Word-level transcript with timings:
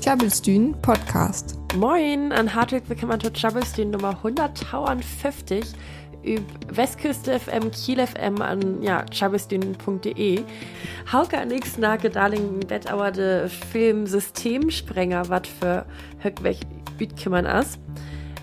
Tjabelstün 0.00 0.76
Podcast. 0.80 1.58
Moin, 1.74 2.30
an 2.32 2.54
hartwig 2.54 2.88
willkommen 2.88 3.18
zu 3.18 3.32
Tjabelstün 3.32 3.90
Nummer 3.90 4.16
150 4.22 5.64
über 6.22 6.42
Westküste 6.70 7.40
FM, 7.40 7.72
Kiel 7.72 8.06
FM 8.06 8.40
an 8.40 8.82
ja, 8.82 9.02
tjabelstün.de. 9.02 10.44
Hauke 11.12 11.38
an 11.38 11.48
nix 11.48 11.76
nake 11.76 12.08
darling 12.08 12.60
det 12.68 12.86
aber 12.86 13.10
de 13.10 13.48
Film 13.48 14.06
Systemsprenger 14.06 15.28
wat 15.28 15.48
für 15.48 15.84
höckweg 16.22 16.58
ütkümmern 17.00 17.46
as. 17.46 17.80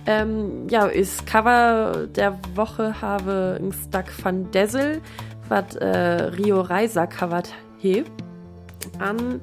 Ähm, 0.05 0.67
ja, 0.69 0.85
ist 0.87 1.25
Cover 1.25 2.07
der 2.07 2.37
Woche 2.55 3.01
habe 3.01 3.57
ein 3.61 3.71
Stack 3.71 4.11
van 4.21 4.51
Dessel, 4.51 5.01
wat 5.47 5.77
äh, 5.77 6.23
Rio 6.25 6.59
Reiser 6.59 7.07
covert 7.07 7.53
he. 7.77 8.03
An 8.99 9.39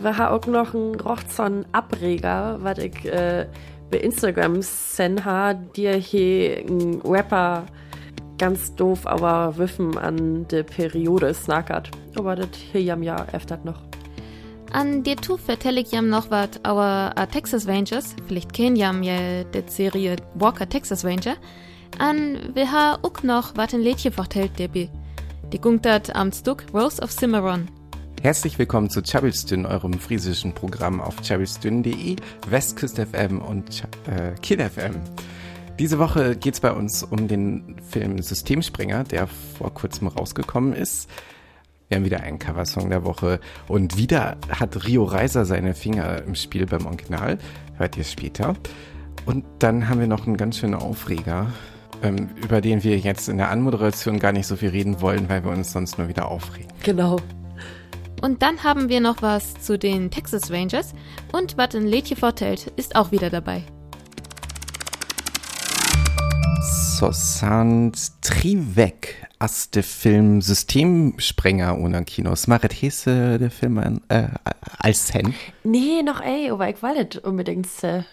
war 0.00 0.32
auch 0.32 0.46
noch 0.46 0.74
ein 0.74 1.00
Rochzon 1.00 1.64
Abreger, 1.72 2.58
was 2.62 2.78
ich 2.78 3.04
äh, 3.04 3.46
bei 3.90 3.98
Instagram 3.98 4.62
sen 4.62 5.24
ha, 5.24 5.54
dir 5.54 5.92
hier 5.92 6.64
ein 6.66 7.00
Rapper 7.04 7.64
ganz 8.38 8.74
doof, 8.74 9.06
aber 9.06 9.56
wiffen 9.56 9.96
an 9.98 10.48
de 10.48 10.62
Periode 10.62 11.32
snackert. 11.34 11.90
Aber 12.16 12.34
das 12.34 12.48
hier 12.54 12.82
jam 12.82 13.02
ja 13.02 13.26
öfter 13.32 13.58
noch. 13.64 13.82
An 14.72 15.02
dir 15.02 15.16
tu 15.16 15.36
vertell 15.36 15.78
ich 15.78 15.92
jam 15.92 16.08
noch 16.08 16.30
wat 16.30 16.60
aber 16.62 17.12
a 17.14 17.26
Texas 17.26 17.68
Rangers, 17.68 18.16
vielleicht 18.26 18.52
kennen 18.54 18.76
jam 18.76 19.02
ja 19.02 19.44
de 19.44 19.62
Serie 19.66 20.16
Walker 20.34 20.68
Texas 20.68 21.04
Ranger. 21.04 21.36
An 21.98 22.38
wir 22.54 22.72
ha 22.72 22.98
auch 23.02 23.22
noch 23.22 23.56
wat 23.56 23.74
ein 23.74 23.82
Lädchen 23.82 24.12
vertellt 24.12 24.58
der 24.58 24.68
bi. 24.68 24.88
Die 25.52 25.60
gungt 25.60 25.84
dat 25.84 26.16
am 26.16 26.32
Stück 26.32 26.64
Rose 26.72 27.02
of 27.02 27.12
Cimarron. 27.12 27.68
Herzlich 28.22 28.56
willkommen 28.56 28.88
zu 28.88 29.02
Chabelstün, 29.02 29.66
eurem 29.66 29.94
friesischen 29.94 30.54
Programm 30.54 31.00
auf 31.00 31.16
chabelstün.de, 31.24 32.14
Westküst 32.46 33.00
FM 33.00 33.40
und 33.40 33.82
äh, 34.06 34.38
Kiel 34.40 34.60
FM. 34.60 34.94
Diese 35.80 35.98
Woche 35.98 36.36
geht 36.36 36.54
es 36.54 36.60
bei 36.60 36.70
uns 36.70 37.02
um 37.02 37.26
den 37.26 37.80
Film 37.90 38.22
Systemspringer, 38.22 39.02
der 39.02 39.26
vor 39.26 39.74
kurzem 39.74 40.06
rausgekommen 40.06 40.72
ist. 40.72 41.10
Wir 41.88 41.96
haben 41.96 42.04
wieder 42.04 42.20
einen 42.20 42.38
Coversong 42.38 42.90
der 42.90 43.04
Woche 43.04 43.40
und 43.66 43.96
wieder 43.96 44.36
hat 44.48 44.86
Rio 44.86 45.02
Reiser 45.02 45.44
seine 45.44 45.74
Finger 45.74 46.22
im 46.22 46.36
Spiel 46.36 46.66
beim 46.66 46.86
Original. 46.86 47.38
Hört 47.76 47.96
ihr 47.96 48.04
später. 48.04 48.54
Und 49.26 49.44
dann 49.58 49.88
haben 49.88 49.98
wir 49.98 50.06
noch 50.06 50.28
einen 50.28 50.36
ganz 50.36 50.58
schönen 50.58 50.74
Aufreger, 50.74 51.48
ähm, 52.04 52.28
über 52.40 52.60
den 52.60 52.84
wir 52.84 52.98
jetzt 52.98 53.28
in 53.28 53.38
der 53.38 53.50
Anmoderation 53.50 54.20
gar 54.20 54.30
nicht 54.30 54.46
so 54.46 54.54
viel 54.54 54.68
reden 54.68 55.00
wollen, 55.00 55.28
weil 55.28 55.42
wir 55.42 55.50
uns 55.50 55.72
sonst 55.72 55.98
nur 55.98 56.06
wieder 56.06 56.28
aufregen. 56.28 56.70
Genau. 56.84 57.18
Und 58.22 58.40
dann 58.40 58.62
haben 58.62 58.88
wir 58.88 59.00
noch 59.00 59.20
was 59.20 59.54
zu 59.54 59.76
den 59.76 60.08
Texas 60.08 60.52
Rangers 60.52 60.94
und 61.32 61.58
was 61.58 61.74
ein 61.74 61.88
Lädchen 61.88 62.16
vertellt, 62.16 62.72
ist 62.76 62.94
auch 62.94 63.10
wieder 63.10 63.30
dabei. 63.30 63.64
So 66.60 67.10
sant 67.10 67.98
Trivek 68.22 69.16
as 69.40 69.70
de 69.70 69.82
Film 69.82 70.40
Systemsprenger 70.40 71.76
ohne 71.76 72.04
Kinos. 72.04 72.46
Marit 72.46 72.80
Hesse 72.80 73.40
der 73.40 73.50
Film 73.50 73.78
an, 73.78 74.00
äh, 74.08 74.28
als 74.78 75.12
Hen. 75.12 75.34
Nee, 75.64 76.04
noch 76.04 76.20
ey, 76.20 76.48
aber 76.52 76.68
ich 76.68 76.80
will 76.80 76.94
nicht 76.94 77.18
unbedingt. 77.18 77.66
Äh. 77.82 78.04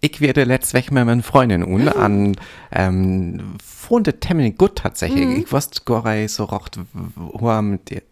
Ich 0.00 0.20
werde 0.20 0.44
letzt 0.44 0.74
weg 0.74 0.92
mit 0.92 1.04
meinen 1.04 1.24
Freundin 1.24 1.64
un 1.64 1.88
an 1.88 2.36
ähm, 2.70 3.56
Funde 3.64 4.20
Temmel 4.20 4.52
gut 4.52 4.76
tatsächlich. 4.76 5.26
Mhm. 5.26 5.36
Ich 5.38 5.52
wusste 5.52 5.82
gar 5.84 6.28
so 6.28 6.44
rocht, 6.44 6.78
wo 6.92 7.48
am 7.48 7.84
dir 7.84 8.02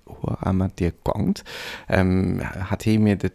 am 0.40 0.70
dir 0.78 0.92
gongt. 1.04 1.44
Ähm, 1.88 2.40
hat 2.70 2.82
he 2.84 2.98
mir 2.98 3.16
das 3.16 3.30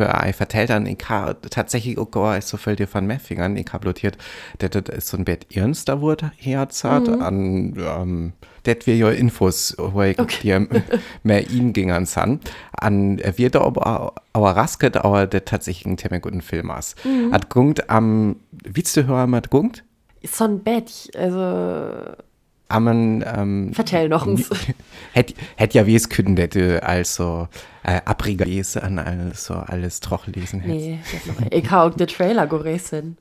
ei 0.00 0.32
vertellt 0.32 0.70
an 0.70 0.86
ich 0.86 0.98
ha 1.08 1.34
tatsächlich 1.34 1.98
auch 1.98 2.10
gar 2.10 2.40
so 2.40 2.56
viel 2.56 2.76
dir 2.76 2.88
von 2.88 3.06
Meffingern. 3.06 3.56
Ich 3.56 3.66
hab 3.72 3.84
notiert, 3.84 4.16
dass 4.58 4.70
das 4.70 4.84
ist 4.96 5.08
so 5.08 5.16
ein 5.16 5.24
Bett 5.24 5.46
ernster 5.54 6.00
wurde 6.00 6.32
herzart 6.36 7.08
Mhm. 7.08 7.22
an 7.22 7.74
ähm, 7.78 8.32
det 8.66 8.86
wir 8.86 8.96
ja 8.96 9.10
Infos, 9.10 9.74
wo 9.78 10.00
ich 10.02 10.18
Okay. 10.18 10.40
dir 10.42 10.66
mehr 11.22 11.50
ihm 11.50 11.72
ging 11.72 11.90
an. 11.90 12.40
An 12.72 13.18
äh, 13.18 13.32
wir 13.36 13.50
da 13.50 13.60
aber 13.60 14.14
aber 14.32 14.56
rasket, 14.56 14.96
aber 14.96 15.26
der 15.26 15.44
tatsächlich 15.44 15.86
ein 15.86 15.98
ziemlich 15.98 16.22
guten 16.22 16.40
Film 16.40 16.70
aus. 16.70 16.94
Mhm. 17.04 17.32
Hat 17.32 17.50
gungt 17.50 17.90
am, 17.90 18.36
willst 18.50 18.96
du 18.96 19.06
hören, 19.06 19.34
hat 19.34 19.50
gungt? 19.50 19.84
So 20.26 20.44
ein 20.44 20.60
Bett, 20.64 21.10
also 21.16 22.14
Ammen, 22.74 23.24
ähm, 23.24 23.72
vertell 23.72 24.08
noch 24.08 24.26
uns. 24.26 24.50
hätt, 25.12 25.34
hätt 25.56 25.74
ja 25.74 25.86
wie 25.86 25.94
es 25.94 26.08
können, 26.08 26.36
hätte 26.36 26.82
also 26.82 27.48
äh, 27.84 28.00
Abriger 28.04 28.46
lese 28.46 28.82
an 28.82 28.98
also 28.98 29.54
alles 29.54 30.00
troch 30.00 30.26
lesen 30.26 30.60
hätte. 30.60 30.74
Nee, 30.74 30.98
ich 31.50 31.70
hab 31.70 31.92
auch 31.92 31.96
den 31.96 32.08
Trailer 32.08 32.48
gelesen. 32.48 33.16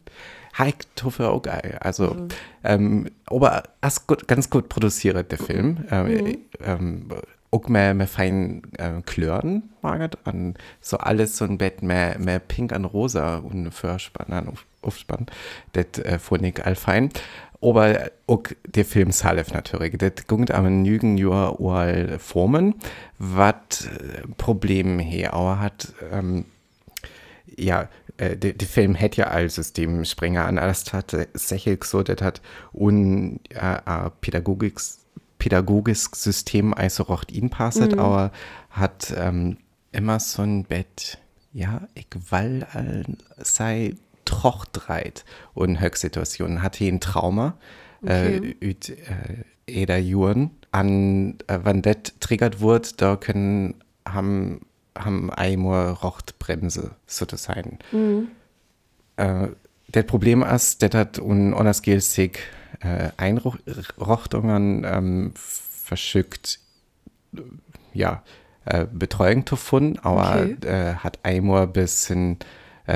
Heik 0.57 0.95
Toffe 0.95 1.29
auch 1.29 1.41
geil. 1.41 1.77
Also, 1.81 2.27
ähm, 2.63 3.09
aber 3.25 3.63
as 3.81 4.07
gut, 4.07 4.27
ganz 4.27 4.49
gut 4.49 4.69
produziert 4.69 5.31
der 5.31 5.39
Film. 5.39 5.85
Ähm, 5.91 6.37
ähm, 6.63 7.07
auch 7.51 7.67
mehr, 7.67 7.93
mehr 7.93 8.07
fein 8.07 8.63
äh, 8.77 9.01
Klören, 9.05 9.69
Margaret, 9.83 10.17
an 10.23 10.55
so 10.81 10.97
alles 10.97 11.37
so 11.37 11.45
ein 11.45 11.59
Bett 11.59 11.83
mehr, 11.83 12.17
mehr 12.17 12.39
pink 12.39 12.73
an 12.73 12.85
rosa 12.85 13.37
und 13.37 13.71
Vorspann, 13.71 14.47
auf, 14.47 14.65
Aufspann. 14.81 15.27
Das 15.73 16.03
äh, 16.03 16.17
fand 16.17 16.43
ich 16.43 16.65
allfein. 16.65 17.09
Aber 17.63 18.11
auch 18.27 18.43
der 18.65 18.85
Film 18.85 19.11
Salef 19.11 19.53
natürlich. 19.53 19.97
Das 19.97 20.27
gungt 20.27 20.51
am 20.51 20.81
Nügen 20.81 21.17
Jahr 21.17 21.57
all 21.59 22.19
Formen, 22.19 22.75
was 23.17 23.87
Problem 24.37 24.99
hier 24.99 25.33
auch 25.33 25.57
hat, 25.57 25.93
ähm, 26.11 26.45
ja, 27.55 27.87
äh, 28.17 28.37
der, 28.37 28.67
Film 28.67 28.95
hätte 28.95 29.21
ja 29.21 29.27
als 29.27 29.55
Systemspringer 29.55 30.45
an. 30.45 30.57
Alles 30.57 30.83
tatsächlich 30.83 31.83
so, 31.83 32.03
das 32.03 32.21
hat 32.21 32.41
un 32.73 33.39
äh, 33.49 33.75
äh, 33.75 34.09
pädagogisch 34.21 34.97
pädagogisches 35.39 36.09
System 36.13 36.73
also 36.73 37.03
rocht 37.03 37.31
ihn 37.31 37.49
passet, 37.49 37.97
aber 37.97 38.31
hat 38.69 39.13
ähm, 39.17 39.57
immer 39.91 40.19
so 40.21 40.41
ein 40.41 40.63
Bett, 40.63 41.17
ja, 41.51 41.81
ich 41.95 42.07
will 42.31 42.65
sei 43.39 43.95
trochtreit 44.25 45.25
und 45.53 45.79
Höchsituationen 45.79 46.61
hatte 46.61 46.85
ein 46.85 46.99
Trauma 46.99 47.57
Okay. 48.01 48.55
äh, 48.61 48.65
üt, 48.69 48.89
äh, 48.89 49.45
eder 49.65 49.97
Juren 49.97 50.51
an 50.71 51.37
äh, 51.47 51.59
wann 51.63 51.81
det 51.81 52.19
triggert 52.19 52.59
wird, 52.59 53.01
da 53.01 53.15
können 53.15 53.75
haben 54.05 54.61
haben 54.97 55.31
einmal 55.31 55.91
Rochtbremse 55.91 56.91
sozusagen. 57.07 57.79
Äh, 59.17 59.47
das 59.87 60.05
Problem 60.05 60.43
ist, 60.43 60.83
das 60.83 60.93
hat 60.93 61.19
un 61.19 61.53
onersgilsig 61.53 62.39
äh, 62.81 63.09
Einrochtungen 63.17 64.83
ähm, 64.85 65.33
verschickt, 65.35 66.59
ja, 67.93 68.23
äh, 68.65 68.85
Betreuung 68.91 69.45
gefunden, 69.45 69.99
aber 69.99 70.41
Okay. 70.41 70.67
äh, 70.67 70.95
hat 70.95 71.19
einmal 71.23 71.67
bis 71.67 72.09
in 72.09 72.33
äh, 72.33 72.37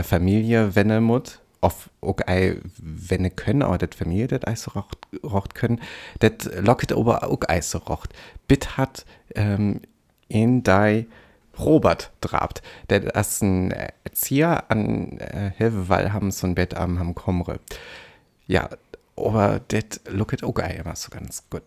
Familie 0.03 0.75
wenne 0.75 1.01
mut, 1.01 1.39
auf 1.61 1.89
auch 2.01 2.17
ei 2.25 2.57
wenne 2.77 3.31
können, 3.31 3.61
aber 3.63 3.77
das 3.77 3.97
Familie 3.97 4.27
das 4.27 4.45
Eis 4.45 4.75
rocht, 4.75 4.97
rocht 5.23 5.55
können, 5.55 5.81
das 6.19 6.49
locket 6.59 6.91
aber 6.93 7.23
auch 7.23 7.39
Eis 7.47 7.75
rocht. 7.87 8.13
Bit 8.47 8.77
hat 8.77 9.05
ähm, 9.35 9.81
in 10.27 10.63
dei 10.63 11.07
Robert 11.59 12.11
drabt. 12.21 12.61
Der 12.89 13.15
ist 13.15 13.41
ein 13.41 13.71
Erzieher 14.03 14.69
an 14.69 15.17
äh, 15.19 15.51
Hilfewall 15.57 16.13
haben 16.13 16.31
so 16.31 16.45
ein 16.47 16.55
Bett 16.55 16.75
am 16.75 16.97
am 16.97 17.15
Komre. 17.15 17.59
Ja, 18.45 18.69
aber 19.15 19.61
das 19.67 20.01
looked 20.07 20.43
auch 20.43 20.57
immer 20.57 20.95
so 20.95 21.09
ganz 21.09 21.43
gut. 21.49 21.63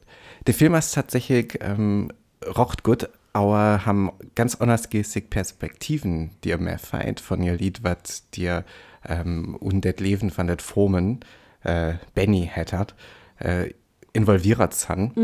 Der 0.47 0.55
Film 0.55 0.75
ist 0.75 0.95
tatsächlich 0.95 1.59
ähm, 1.61 2.13
rocht 2.57 2.85
gut, 2.85 3.09
aber 3.33 3.87
haben 3.87 4.11
ganz 4.35 4.55
undersgäßig 4.55 5.31
Perspektiven, 5.31 6.31
die 6.43 6.51
ihr 6.51 6.59
mehr 6.59 6.79
feind 6.79 7.21
von 7.21 7.43
ihr 7.43 7.55
Lied, 7.55 7.83
was 7.83 8.29
dir 8.31 8.65
ähm, 9.07 9.57
und 9.57 9.85
das 9.85 9.97
Leben 9.99 10.31
von 10.31 10.47
der 10.47 10.59
Formen 10.59 11.21
äh, 11.63 11.95
Benny 12.15 12.49
hättet, 12.53 12.95
äh, 13.39 13.71
involviert 14.13 14.75
sind 14.75 15.17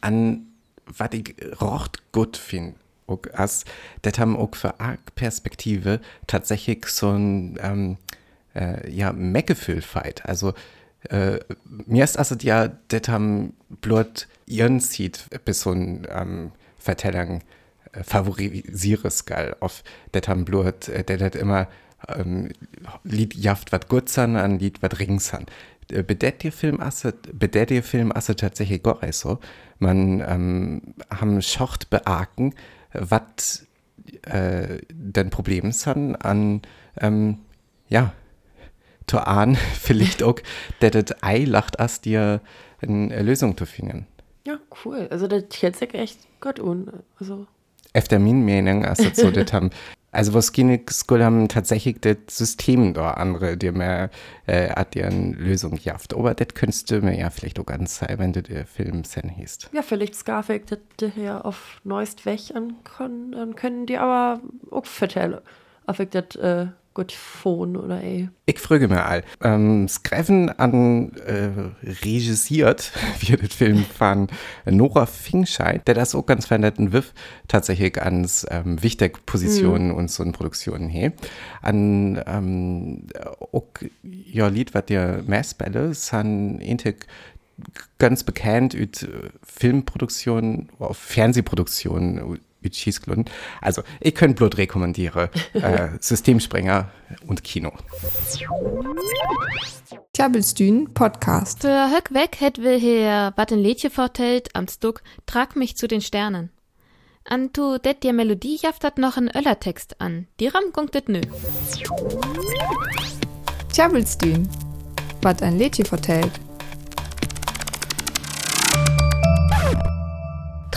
an 0.00 0.46
was 0.98 1.10
ich 1.12 1.34
rocht 1.60 2.12
gut 2.12 2.36
finde. 2.36 2.74
As, 3.32 3.64
das 4.02 4.20
haben 4.20 4.36
auch 4.36 4.54
für 4.54 4.78
arg 4.78 5.16
Perspektive 5.16 6.00
tatsächlich 6.28 6.86
so 6.86 7.10
ein 7.10 7.58
ähm, 7.60 7.96
äh, 8.54 8.88
ja, 8.88 9.12
Meckgefühl-Fight. 9.12 10.26
Also 10.26 10.54
äh, 11.08 11.40
mir 11.64 12.04
ist 12.04 12.16
also 12.16 12.36
ja, 12.40 12.68
das 12.68 13.08
haben 13.08 13.54
Blut 13.68 14.28
ihren 14.46 14.78
Seed 14.78 15.24
bis 15.44 15.62
so 15.62 15.72
ein 15.72 16.06
ähm, 16.08 16.52
Vertellern 16.80 17.42
äh, 17.92 18.02
favorisieres 18.02 19.26
geil 19.26 19.56
auf 19.60 19.84
haben 20.26 20.44
Blut, 20.44 20.88
äh, 20.88 21.04
das 21.04 21.20
hat 21.20 21.36
immer 21.36 21.68
ähm, 22.08 22.50
Lied 23.04 23.34
jaft 23.34 23.72
wat 23.72 23.88
gut 23.88 24.08
san 24.08 24.36
an 24.36 24.58
Lied 24.58 24.82
wat 24.82 24.98
ring 24.98 25.20
san. 25.20 25.46
Äh, 25.90 26.02
Bedet 26.02 26.42
dir 26.42 26.52
Film 26.52 26.80
asse, 26.80 27.12
bedet 27.32 27.70
tatsächlich 28.34 28.82
gar 28.82 29.00
so. 29.12 29.38
Man 29.78 30.20
ähm, 30.20 30.94
haben 31.10 31.42
schocht 31.42 31.90
beaken, 31.90 32.54
wat 32.92 33.62
äh, 34.22 34.78
den 34.92 35.30
Problem 35.30 35.72
sind 35.72 36.16
an, 36.16 36.62
ähm, 36.98 37.38
ja, 37.88 38.12
zu 39.06 39.26
ahnen, 39.26 39.56
vielleicht 39.80 40.22
auch, 40.22 40.38
das 40.80 41.22
Ei 41.22 41.44
lacht 41.44 41.76
erst 41.78 42.04
dir 42.04 42.40
eine 42.82 43.22
Lösung 43.22 43.56
zu 43.56 43.66
finden. 43.66 44.06
Ja, 44.46 44.58
cool. 44.84 45.08
Also 45.10 45.26
das 45.26 45.44
hört 45.60 45.76
sich 45.76 45.94
echt 45.94 46.18
gut 46.40 46.60
an. 46.60 47.02
Also. 47.18 47.46
Efter 47.92 48.18
min 48.18 48.44
Meinung, 48.44 48.84
also 48.84 49.08
so, 49.12 49.30
das 49.30 49.52
haben, 49.52 49.70
also 50.12 50.32
was 50.32 50.46
Skinik-School 50.46 51.24
haben 51.24 51.48
tatsächlich 51.48 52.00
das 52.00 52.16
System 52.28 52.94
da 52.94 53.12
andere, 53.12 53.56
die 53.56 53.72
mehr 53.72 54.10
äh, 54.46 54.70
hat 54.70 54.94
ihren 54.94 55.32
Lösung 55.34 55.76
jaft. 55.82 56.14
Aber 56.14 56.34
das 56.34 56.48
könntest 56.54 56.90
du 56.90 57.00
mir 57.00 57.18
ja 57.18 57.30
vielleicht 57.30 57.58
auch 57.58 57.66
ganz 57.66 57.98
sein, 57.98 58.18
wenn 58.18 58.32
du 58.32 58.42
den 58.42 58.64
Film 58.64 59.04
sehen 59.04 59.28
hießt. 59.28 59.70
Ja, 59.72 59.82
vielleicht 59.82 60.14
Scarface 60.14 60.62
das 60.96 61.12
hier 61.14 61.44
auf 61.44 61.80
neuest 61.84 62.24
weg 62.26 62.40
an 62.54 62.76
können, 62.84 63.32
dann 63.32 63.56
können 63.56 63.86
die 63.86 63.98
aber 63.98 64.40
auch 64.70 64.86
vertellen, 64.86 65.40
ob 65.86 65.98
ich 65.98 66.10
das 66.10 66.36
äh, 66.36 66.68
gut 66.94 67.12
phone 67.12 67.76
oder 67.76 68.02
ey. 68.02 68.28
Ich 68.46 68.58
frage 68.58 68.88
mir 68.88 69.04
all, 69.06 69.22
ähm, 69.42 69.86
Skreven 69.88 70.48
an 70.50 71.12
äh, 71.26 71.50
regisiert, 72.02 72.92
wie 73.20 73.36
den 73.36 73.48
Film 73.48 73.84
von 73.84 74.26
Nora 74.64 75.06
Fingscheid, 75.06 75.86
der 75.86 75.94
das 75.94 76.14
auch 76.14 76.26
ganz 76.26 76.46
vernetten 76.46 76.92
Wiff 76.92 77.12
tatsächlich 77.48 78.00
ans 78.02 78.46
ähm, 78.50 78.82
wichtige 78.82 79.18
Positionen 79.24 79.88
Mhm. 79.88 79.94
und 79.94 80.10
so 80.10 80.22
in 80.22 80.32
Produktionen 80.32 80.88
he. 80.88 81.12
An 81.62 82.20
ähm, 82.26 83.06
auch, 83.52 83.66
ja 84.02 84.48
Lied, 84.48 84.74
was 84.74 84.86
dir 84.86 85.22
Messbälle, 85.26 85.94
sind 85.94 86.58
intig 86.60 87.06
ganz 87.98 88.24
bekannt 88.24 88.74
üt 88.74 89.06
Filmproduktion, 89.44 90.68
auf 90.78 90.96
Fernsehproduktionen 90.96 92.38
üt 92.62 92.76
Schießklund. 92.76 93.30
Also, 93.60 93.82
ich 94.00 94.14
könnte 94.14 94.36
Blut 94.36 94.56
rekommandiere, 94.56 95.30
äh, 95.54 95.88
Systemsprenger 96.00 96.90
und 97.26 97.44
Kino. 97.44 97.72
Tjabelstühn 100.12 100.92
Podcast. 100.92 101.62
Für 101.62 101.90
Höck 101.90 102.12
weg 102.12 102.36
hätt 102.40 102.62
wir 102.62 102.76
hier 102.76 103.32
wat 103.36 103.52
ein 103.52 103.58
Liedje 103.58 103.90
vertellt 103.90 104.54
am 104.54 104.68
Stück 104.68 105.02
Trag 105.26 105.56
mich 105.56 105.76
zu 105.76 105.88
den 105.88 106.00
Sternen. 106.00 106.50
An 107.24 107.52
tu 107.52 107.78
det 107.78 108.02
der 108.02 108.12
Melodie 108.12 108.58
jaftet 108.60 108.98
noch 108.98 109.16
ein 109.16 109.30
Öllertext 109.34 110.00
an. 110.00 110.26
Diram 110.40 110.72
gungt 110.72 110.96
et 110.96 111.08
nö. 111.08 111.20
Tjabelstühn. 113.72 114.48
Was 115.22 115.42
ein 115.42 115.58
Lädchen 115.58 115.84
vertellt. 115.84 116.32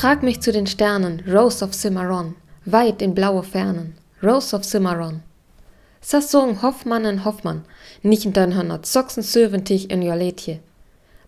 Trag 0.03 0.21
mich 0.21 0.41
zu 0.41 0.51
den 0.51 0.67
Sternen, 0.67 1.23
Rose 1.25 1.63
of 1.63 1.71
Cimarron, 1.71 2.35
weit 2.65 3.01
in 3.01 3.13
blaue 3.13 3.41
Fernen, 3.41 3.95
Rose 4.21 4.53
of 4.53 4.65
Cimarron. 4.65 5.23
Sassong 6.01 6.61
Hoffmann 6.61 7.05
en 7.05 7.23
Hoffmann, 7.23 7.63
nicht 8.01 8.25
in 8.25 8.33
1976 8.33 9.89
in 9.89 10.01
Joletje. 10.01 10.59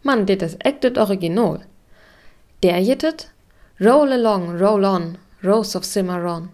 Man, 0.04 0.26
dit 0.26 0.42
is 0.42 0.58
echt 0.58 0.84
het 0.84 0.98
original. 0.98 1.60
Der 2.60 2.82
jittet, 2.82 3.32
Roll 3.80 4.12
along, 4.12 4.60
roll 4.60 4.84
on, 4.84 5.18
Rose 5.42 5.78
of 5.78 5.86
Cimarron. 5.86 6.50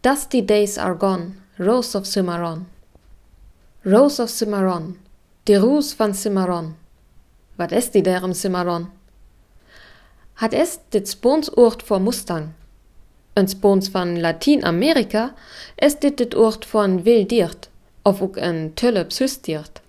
Dusty 0.00 0.40
days 0.40 0.78
are 0.78 0.94
gone, 0.94 1.34
Rose 1.58 1.94
of 1.98 2.06
Cimarron. 2.06 2.66
Rose 3.84 4.22
of 4.22 4.30
Cimarron, 4.30 4.96
die 5.44 5.56
Ruß 5.56 5.94
van 5.98 6.14
Cimarron. 6.14 6.76
Wat 7.56 7.72
ist 7.72 7.94
die 7.94 8.02
der 8.02 8.22
im 8.22 8.32
Cimarron? 8.32 8.86
Hat 10.38 10.54
es 10.54 10.78
dit 10.90 11.08
Sponsort 11.08 11.82
vor 11.82 11.98
Mustang. 11.98 12.54
Ein 13.34 13.48
Spons 13.48 13.88
van 13.88 14.16
Latinamerika 14.16 15.34
ist 15.76 16.02
dit 16.02 16.18
dit 16.18 16.34
Ort 16.34 16.64
von 16.64 17.04
Wildiert, 17.04 17.68
of 18.04 18.22
ook 18.22 18.36
een 18.36 18.74
Tölle 18.76 19.04
Psystiert. 19.04 19.82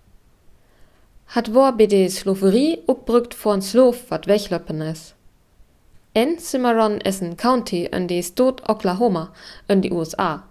Hat 1.28 1.54
war 1.54 1.78
bei 1.78 1.86
de 1.86 2.10
Sloverie 2.10 2.81
opbrückt 2.88 3.36
von 3.36 3.62
Slov 3.62 4.10
wat 4.10 4.25
weglöppen 4.25 4.81
is. 4.81 5.13
En 6.13 6.40
Cimarron 6.40 7.00
is 7.00 7.22
een 7.22 7.36
County 7.36 7.88
in 7.92 8.07
de 8.07 8.22
Stot 8.22 8.68
Oklahoma 8.69 9.31
in 9.68 9.81
die 9.81 9.92
USA. 9.92 10.44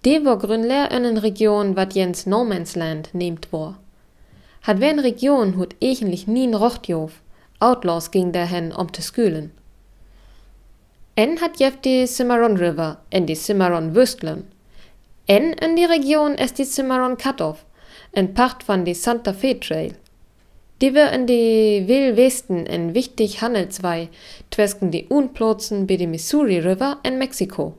De 0.00 0.22
war 0.22 0.38
grünler 0.38 0.92
in 0.92 1.04
een 1.04 1.18
Region 1.18 1.74
wat 1.74 1.94
jens 1.94 2.26
No 2.26 2.44
Man's 2.44 2.74
Land 2.74 3.14
nehmt 3.14 3.46
war. 3.50 3.78
Hat 4.60 4.78
wer 4.78 4.92
een 4.92 5.00
Region 5.00 5.52
hut 5.52 5.74
eigentlich 5.80 6.26
nie 6.26 6.54
Rochtjof, 6.54 7.22
Outlaws 7.60 8.10
ging 8.10 8.32
dahin, 8.32 8.72
um 8.72 8.92
zu 8.92 9.02
skülen. 9.02 9.52
En 11.14 11.40
hat 11.40 11.60
jef 11.60 11.80
die 11.80 12.06
Cimarron 12.06 12.56
River 12.56 12.98
en 13.10 13.26
die 13.26 13.36
Cimarron 13.36 13.94
Wüstlen. 13.94 14.44
En 15.26 15.52
in 15.52 15.76
die 15.76 15.84
Region 15.84 16.34
ist 16.34 16.58
die 16.58 16.64
Cimarron 16.64 17.16
Cutoff, 17.16 17.64
en 18.12 18.34
Part 18.34 18.66
van 18.66 18.84
die 18.84 18.94
Santa 18.94 19.32
Fe 19.32 19.58
Trail. 19.60 19.94
Die 20.80 20.94
wir 20.94 21.12
in 21.12 21.26
die 21.26 21.84
Wildwesten 21.86 22.66
en 22.66 22.94
wichtig 22.94 23.42
Handelswei 23.42 24.08
twesken 24.50 24.90
die 24.90 25.06
Unplotzen 25.08 25.86
bei 25.86 25.96
die 25.96 26.06
Missouri 26.06 26.58
River 26.58 26.98
en 27.02 27.18
Mexiko. 27.18 27.74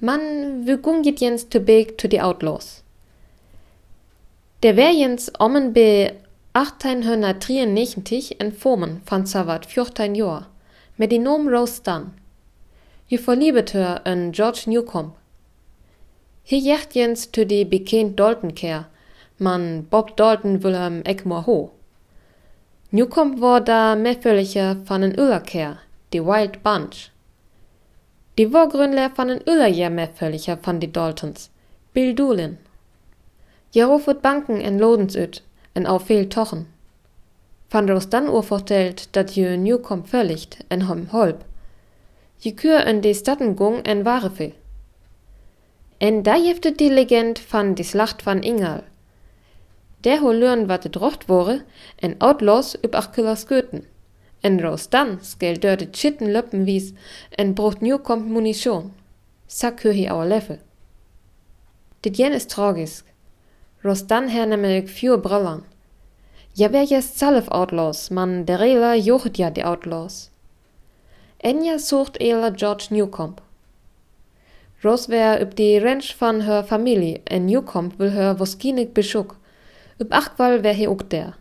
Man, 0.00 0.64
wir 0.64 0.76
gungit 0.78 1.20
jens 1.20 1.48
zu 1.50 1.58
beg 1.58 1.98
to 1.98 2.06
die 2.06 2.20
Outlaws. 2.20 2.84
Der 4.62 4.76
wär 4.76 4.92
jens 4.92 5.32
ommen 5.40 5.72
be 5.72 6.12
1893 6.58 8.36
en 8.38 8.52
Formen 8.52 9.00
van 9.04 9.26
Savat 9.26 9.66
14 9.66 10.14
Joer, 10.14 10.46
met 10.94 11.10
die 11.10 11.18
Nom 11.18 11.48
Rose 11.48 11.82
Dunn. 11.82 12.12
Je 13.06 13.18
verliebet 13.18 13.72
her 13.72 14.00
en 14.02 14.34
George 14.34 14.68
Newcomb. 14.68 15.14
Hier 16.42 16.58
jecht 16.58 16.94
jens 16.94 17.30
to 17.30 17.44
die 17.46 17.66
bekend 17.66 18.16
Dalton 18.16 18.52
keer, 18.52 18.88
man 19.36 19.86
Bob 19.88 20.16
Dalton 20.16 20.58
will 20.62 20.74
hem 20.74 21.00
Ekmor 21.02 21.42
ho. 21.46 21.70
Newcomb 22.90 23.40
war 23.40 23.60
da 23.60 23.94
mehrvölliger 23.94 24.76
van 24.84 25.02
en 25.02 25.18
Ullerkeer, 25.18 25.78
die 26.12 26.24
Wild 26.24 26.62
Bunch. 26.62 27.12
Die 28.34 28.52
war 28.52 28.68
Gründler 28.68 29.10
van 29.14 29.30
en 29.30 29.42
Ullerjahr 29.46 29.90
mehrvölliger 29.90 30.58
van 30.62 30.80
die 30.80 30.92
Daltons, 30.92 31.50
Bill 31.92 32.14
Doolin. 32.14 32.58
Wird 33.72 34.22
Banken 34.22 34.60
en 34.60 34.78
Lodensüt, 34.78 35.42
en 35.78 35.86
auf 35.86 36.06
viel 36.06 36.28
Tochen. 36.28 36.66
Van 37.70 37.88
Roos 37.88 38.08
dann 38.08 38.28
urvertelt, 38.28 39.08
dat 39.12 39.34
je 39.34 39.56
Newcomb 39.56 40.08
völligt 40.08 40.56
en 40.68 40.86
hem 40.88 41.06
holp. 41.12 41.44
Je 42.38 42.52
kür 42.52 42.80
en 42.86 43.00
de 43.00 43.14
Stattengung 43.14 43.82
en 43.82 44.02
ware 44.02 44.30
viel. 44.30 44.54
En 45.98 46.22
da 46.22 46.36
jeftet 46.36 46.78
die 46.78 46.90
Legend 46.90 47.38
van 47.38 47.74
die 47.74 47.84
Slacht 47.84 48.22
van 48.22 48.42
Ingal. 48.42 48.82
Der 50.04 50.20
ho 50.20 50.32
lürn 50.32 50.68
wat 50.68 50.82
de 50.82 50.90
drocht 50.90 51.28
wore, 51.28 51.62
en 51.96 52.20
Outlaws 52.20 52.74
üb 52.82 52.94
ach 52.94 53.12
Küllers 53.12 53.46
Göten. 53.46 53.86
En 54.40 54.60
Roos 54.60 54.88
dann 54.88 55.18
skell 55.22 55.58
dör 55.58 55.76
de 55.76 55.88
Chitten 55.92 56.32
löppen 56.32 56.66
wies, 56.66 56.94
en 57.36 57.54
brucht 57.54 57.82
Newcomb 57.82 58.30
Munition. 58.30 58.92
Sack 59.46 59.82
hi 59.82 60.08
auer 60.08 60.26
Leffel. 60.26 60.58
Dit 62.00 62.16
jen 62.16 62.32
is 62.32 62.46
tragisk. 62.46 63.04
Rostan 63.84 64.28
her 64.28 64.46
nämlich 64.46 64.90
vier 64.90 65.18
Brillern. 65.18 65.64
Ja, 66.58 66.72
wer 66.72 66.82
jetzt 66.82 67.20
zelf 67.20 67.46
Outlaws, 67.52 68.10
man 68.10 68.44
der 68.44 68.58
Rela 68.58 68.96
jochet 68.96 69.38
ja 69.38 69.48
die 69.48 69.64
Outlaws. 69.64 70.32
Enya 71.38 71.78
sucht 71.78 72.20
Ela 72.20 72.50
George 72.50 72.88
Newcomb. 72.90 73.40
Ros 74.82 75.08
wär 75.08 75.40
üb 75.40 75.54
die 75.54 75.78
Ranch 75.78 76.16
van 76.18 76.40
her 76.40 76.64
Familie, 76.64 77.20
en 77.26 77.46
Newcomb 77.46 77.96
will 78.00 78.10
her 78.10 78.40
woskinig 78.40 78.92
beschuck. 78.92 79.36
Üb 80.00 80.12
Achtwall 80.12 80.64
wär 80.64 80.74
he 80.74 80.88
ook 80.88 81.08
der. 81.10 81.34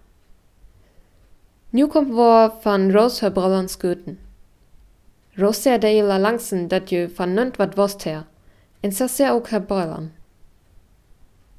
Newcomb 1.72 2.16
war 2.16 2.60
van 2.62 2.92
Ros 2.92 3.24
her 3.24 3.32
Brillern 3.32 3.68
sköten. 3.68 4.20
Ros 5.36 5.64
ser 5.64 5.80
der 5.80 5.94
Ela 5.94 6.18
langsen, 6.18 6.68
dat 6.68 6.92
je 6.92 7.10
van 7.10 7.34
nönt 7.34 7.58
wat 7.58 7.76
wost 7.76 8.04
her. 8.04 8.28
En 8.82 8.92
sa 8.92 9.08
ser 9.08 9.34
ook 9.34 9.50
her 9.50 9.62
Brillern. 9.62 10.12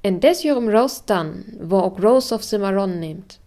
En 0.02 0.20
des 0.20 0.42
jurem 0.42 0.68
Rose 0.68 1.02
dann, 1.06 1.44
wo 1.58 1.80
ook 1.80 1.98
Rose 1.98 2.32
of 2.32 2.44
Cimarron 2.44 3.00
nehmt. 3.00 3.40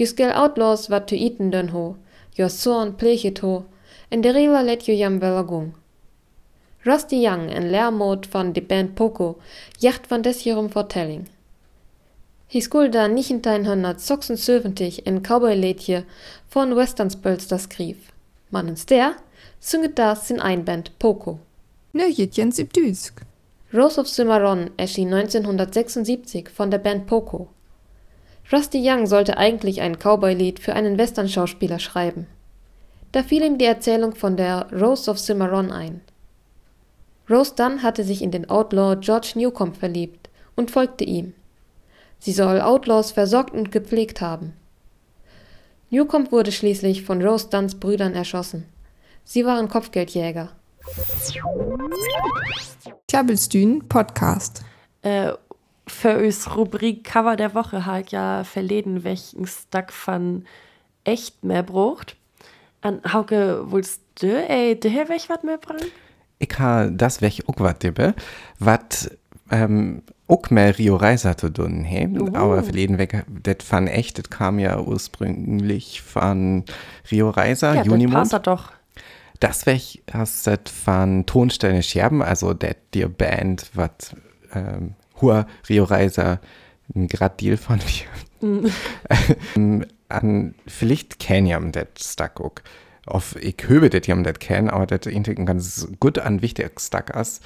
Jus 0.00 0.14
gel 0.16 0.32
Outlaws 0.32 0.88
wat 0.88 1.08
tu 1.08 1.16
iten 1.16 1.50
dön 1.52 1.68
ho, 1.74 1.96
jo 2.32 2.46
sorn 2.48 2.94
plechet 2.96 3.42
ho, 3.44 3.66
en 4.10 4.22
de 4.24 4.30
Rela 4.32 4.62
let 4.64 4.86
jo 4.88 4.94
jam 4.94 5.18
weller 5.20 5.44
gung. 5.44 5.74
Rusty 6.86 7.16
Young 7.16 7.50
en 7.50 7.68
Lehrmod 7.70 8.24
van 8.32 8.54
de 8.54 8.62
Band 8.62 8.94
Poco 8.94 9.36
jacht 9.78 10.06
van 10.06 10.22
des 10.22 10.46
jurem 10.46 10.70
Vertelling. 10.70 11.28
Hi 12.48 12.60
skul 12.60 12.88
da 12.88 13.04
1976 13.08 15.02
en 15.04 15.20
Cowboy-Lädje 15.20 16.04
von 16.48 16.74
Westernspöls 16.76 17.48
das 17.48 17.68
skrif. 17.68 18.10
Mannens 18.50 18.86
der, 18.86 19.16
synget 19.60 19.98
das 19.98 20.26
sin 20.28 20.40
Einband 20.40 20.98
Poco. 20.98 21.38
Nö, 21.92 22.08
Jens 22.08 22.58
im 22.58 22.70
Düsk. 22.70 23.20
Rose 23.74 24.00
of 24.00 24.08
Cimarron 24.08 24.70
erschien 24.78 25.12
1976 25.12 26.48
von 26.48 26.70
der 26.70 26.78
Band 26.78 27.06
Poco. 27.06 27.48
Rusty 28.52 28.80
Young 28.82 29.06
sollte 29.06 29.38
eigentlich 29.38 29.80
ein 29.80 29.96
Cowboy-Lied 29.96 30.58
für 30.58 30.74
einen 30.74 30.98
Western-Schauspieler 30.98 31.78
schreiben. 31.78 32.26
Da 33.12 33.22
fiel 33.22 33.42
ihm 33.42 33.58
die 33.58 33.64
Erzählung 33.64 34.14
von 34.14 34.36
der 34.36 34.66
Rose 34.72 35.10
of 35.10 35.18
Cimarron 35.18 35.70
ein. 35.70 36.00
Rose 37.28 37.54
Dunn 37.54 37.82
hatte 37.82 38.02
sich 38.02 38.22
in 38.22 38.32
den 38.32 38.50
Outlaw 38.50 38.96
George 39.00 39.32
Newcomb 39.36 39.76
verliebt 39.76 40.30
und 40.56 40.70
folgte 40.70 41.04
ihm. 41.04 41.34
Sie 42.18 42.32
soll 42.32 42.60
Outlaws 42.60 43.12
versorgt 43.12 43.54
und 43.54 43.70
gepflegt 43.70 44.20
haben. 44.20 44.52
Newcomb 45.90 46.32
wurde 46.32 46.52
schließlich 46.52 47.02
von 47.02 47.22
Rose 47.22 47.48
Dunns 47.48 47.76
Brüdern 47.76 48.14
erschossen. 48.14 48.66
Sie 49.24 49.44
waren 49.44 49.68
Kopfgeldjäger. 49.68 50.50
Klabbelstühn 53.08 53.88
Podcast. 53.88 54.62
Äh, 55.02 55.32
für 55.90 56.18
uns 56.18 56.56
Rubrik 56.56 57.04
Cover 57.04 57.36
der 57.36 57.54
Woche 57.54 57.86
halt 57.86 58.10
ja 58.12 58.44
verleden, 58.44 59.04
welchen 59.04 59.46
Stack 59.46 59.92
von 59.92 60.44
echt 61.04 61.44
mehr 61.44 61.62
braucht. 61.62 62.16
An 62.82 63.00
Hauke, 63.12 63.64
willst 63.70 64.00
du, 64.20 64.26
ey, 64.48 64.78
der 64.78 65.08
welch 65.08 65.28
wat 65.28 65.44
mehr 65.44 65.58
bringen? 65.58 65.90
Ich 66.38 66.58
ha 66.58 66.88
das 66.88 67.20
welch 67.20 67.46
auch 67.48 67.58
wat 67.58 67.82
dibbe, 67.82 68.14
wat 68.58 69.10
ähm, 69.50 70.02
auch 70.26 70.48
mehr 70.50 70.78
Rio 70.78 70.96
Reiser 70.96 71.36
zu 71.36 71.50
tun, 71.50 71.84
he? 71.84 72.06
Uh. 72.06 72.34
Aber 72.34 72.62
verleden 72.62 72.98
weg, 72.98 73.24
das 73.42 73.56
von 73.62 73.86
echt, 73.88 74.18
das 74.18 74.30
kam 74.30 74.58
ja 74.58 74.80
ursprünglich 74.80 76.00
von 76.00 76.64
Rio 77.10 77.30
Reiser, 77.30 77.74
Ja, 77.74 77.82
das 77.82 77.86
Junimond. 77.86 78.30
passt 78.30 78.46
doch. 78.46 78.72
Das 79.40 79.66
welch 79.66 80.02
hast 80.12 80.46
das 80.46 80.60
von 80.84 81.26
Tonsteine 81.26 81.82
Scherben, 81.82 82.22
also 82.22 82.54
der 82.54 82.76
Band, 83.08 83.70
wat 83.74 84.14
ähm, 84.54 84.94
Hua 85.20 85.46
Rio 85.68 85.84
Reiser 85.84 86.40
ein 86.94 87.08
grad 87.08 87.40
Deal 87.40 87.56
von 87.56 87.80
wir. 87.80 88.70
ähm, 89.56 89.84
an 90.08 90.54
vielleicht 90.66 91.18
kenn 91.18 91.46
jam 91.46 91.72
das 91.72 91.86
Stack 91.98 92.40
auch. 92.40 92.54
Auf 93.06 93.36
ich 93.36 93.56
höbe 93.66 93.90
das 93.90 94.06
jam 94.06 94.24
das 94.24 94.38
kenn, 94.38 94.68
aber 94.68 94.86
das 94.86 95.06
irgendwie 95.06 95.36
ein 95.36 95.46
ganz 95.46 95.88
gut 96.00 96.18
an 96.18 96.42
wichtig 96.42 96.80
Stack 96.80 97.14
ist. 97.16 97.42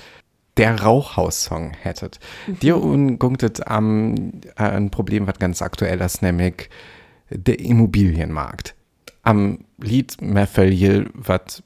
Der 0.57 0.81
Rauchhaus-Song 0.83 1.73
hättet. 1.73 2.21
Dir 2.47 2.81
ungungtet 2.81 3.67
am 3.67 4.15
äh, 4.57 4.63
ein 4.63 4.91
Problem, 4.91 5.27
was 5.27 5.39
ganz 5.39 5.63
aktuell 5.63 6.01
ist, 6.01 6.23
nämlich 6.23 6.71
der 7.29 7.59
Immobilienmarkt. 7.59 8.75
Am 9.23 9.65
Lied 9.79 10.21
mehr 10.21 10.47
verliel, 10.47 11.11
was 11.15 11.63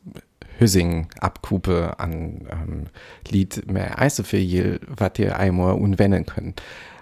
Hüssing 0.59 1.09
abkupe 1.21 1.99
an 1.99 2.49
ähm, 2.51 2.87
Lied 3.29 3.71
mehr 3.71 4.01
Eise 4.01 4.25
verliel, 4.25 4.81
was 4.89 5.13
dir 5.15 5.39
einmal 5.39 5.75
unwenden 5.75 6.27
können. 6.27 6.55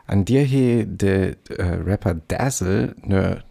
An 0.06 0.24
dir 0.24 0.42
hier 0.42 0.84
der 0.86 1.36
äh, 1.48 1.62
Rapper 1.84 2.14
Dazzle, 2.28 2.94
ne, 3.02 3.42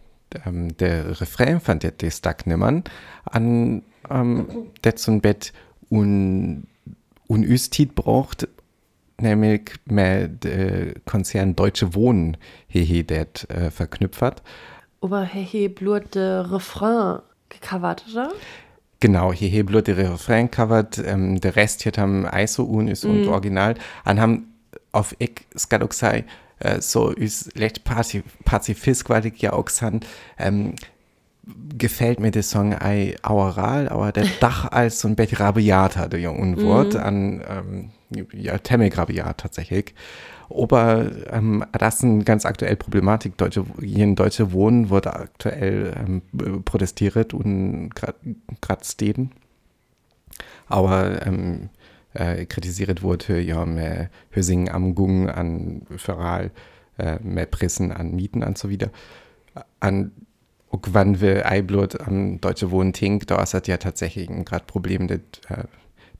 ähm, 0.46 0.76
der 0.76 1.20
Refrain 1.20 1.60
von 1.60 1.78
der 1.78 1.90
der 1.90 2.10
Stack 2.10 2.46
nimmern, 2.46 2.84
an 3.24 3.82
ähm, 4.08 4.46
der 4.84 4.96
zum 4.96 5.20
Bett 5.20 5.52
un, 5.90 6.66
un 7.28 7.42
Üstit 7.42 7.94
braucht, 7.94 8.48
nämlich 9.20 9.72
mehr 9.86 10.28
der 10.28 10.94
Konzern 11.04 11.56
Deutsche 11.56 11.94
Wohnen 11.94 12.36
hier, 12.68 12.82
hier 12.82 13.04
der 13.04 13.26
äh, 13.48 13.70
verknüpft. 13.70 14.42
Aber 15.00 15.22
hey, 15.22 15.68
blut 15.68 16.14
der 16.14 16.50
Refrain 16.50 17.20
gecovert, 17.48 18.04
oder? 18.10 18.32
Genau, 19.00 19.32
hier 19.32 19.48
hier 19.48 19.66
bloß 19.66 19.84
der 19.84 19.98
Refrain 19.98 20.50
covert, 20.50 20.98
ähm, 20.98 21.40
der 21.40 21.56
Rest 21.56 21.82
hier 21.82 21.92
haben 21.98 22.26
ISO 22.26 22.64
un 22.64 22.88
ist 22.88 23.04
und 23.04 23.26
Original. 23.28 23.74
Und 24.04 24.20
haben 24.20 24.54
auf 24.92 25.14
ich 25.18 25.46
sei, 25.92 26.24
äh, 26.58 26.80
so 26.80 27.10
ist 27.10 27.56
leicht 27.58 27.84
Pazif 27.84 28.24
Pazifist, 28.44 29.08
weil 29.10 29.26
ich 29.26 29.40
ja 29.40 29.52
auch 29.52 29.68
san, 29.68 30.00
ähm, 30.38 30.74
gefällt 31.76 32.20
mir 32.20 32.30
der 32.30 32.42
Song 32.42 32.74
ei 32.74 33.16
aural, 33.22 33.88
aber 33.88 34.12
der 34.12 34.26
Dach 34.40 34.70
als 34.72 35.00
so 35.00 35.08
ein 35.08 35.16
Bett 35.16 35.38
rabiat 35.38 35.96
hatte 35.96 36.16
ja 36.18 36.30
Unwort 36.30 36.96
an, 36.96 37.42
ähm, 37.48 37.90
ja, 38.32 38.58
Temmig 38.58 38.96
rabiat 38.96 39.38
tatsächlich. 39.38 39.94
Aber 40.48 41.10
ähm, 41.30 41.64
ganz 42.24 42.46
aktuelle 42.46 42.76
Problematik. 42.76 43.36
Deutsche, 43.36 43.64
hier 43.80 44.04
in 44.04 44.16
Deutsche 44.16 44.52
Wohnen 44.52 44.90
wurde 44.90 45.14
aktuell 45.14 45.92
ähm, 45.96 46.22
protestiert 46.64 47.34
und 47.34 47.90
gerade 47.94 48.84
stehen. 48.84 49.32
Aber 50.68 51.26
ähm, 51.26 51.70
äh, 52.14 52.46
kritisiert 52.46 53.02
wurde 53.02 53.40
ja 53.40 53.64
mehr 53.66 54.10
Hösing 54.30 54.70
am 54.70 54.94
Gung 54.94 55.28
an 55.28 55.82
Feral, 55.96 56.50
äh, 56.98 57.18
mehr 57.20 57.46
Pressen 57.46 57.92
an 57.92 58.14
Mieten 58.14 58.42
und 58.42 58.56
so 58.56 58.68
wieder. 58.68 58.90
An 59.80 60.12
wann 60.70 61.20
wir 61.20 61.46
Eiblut 61.46 62.00
am 62.00 62.40
Deutsche 62.40 62.70
Wohnen 62.70 62.92
tinkt, 62.92 63.30
da 63.30 63.42
ist 63.42 63.54
ja 63.66 63.76
tatsächlich 63.76 64.28
gerade 64.44 64.64
Problem, 64.66 65.08
das, 65.08 65.20
äh, 65.48 65.64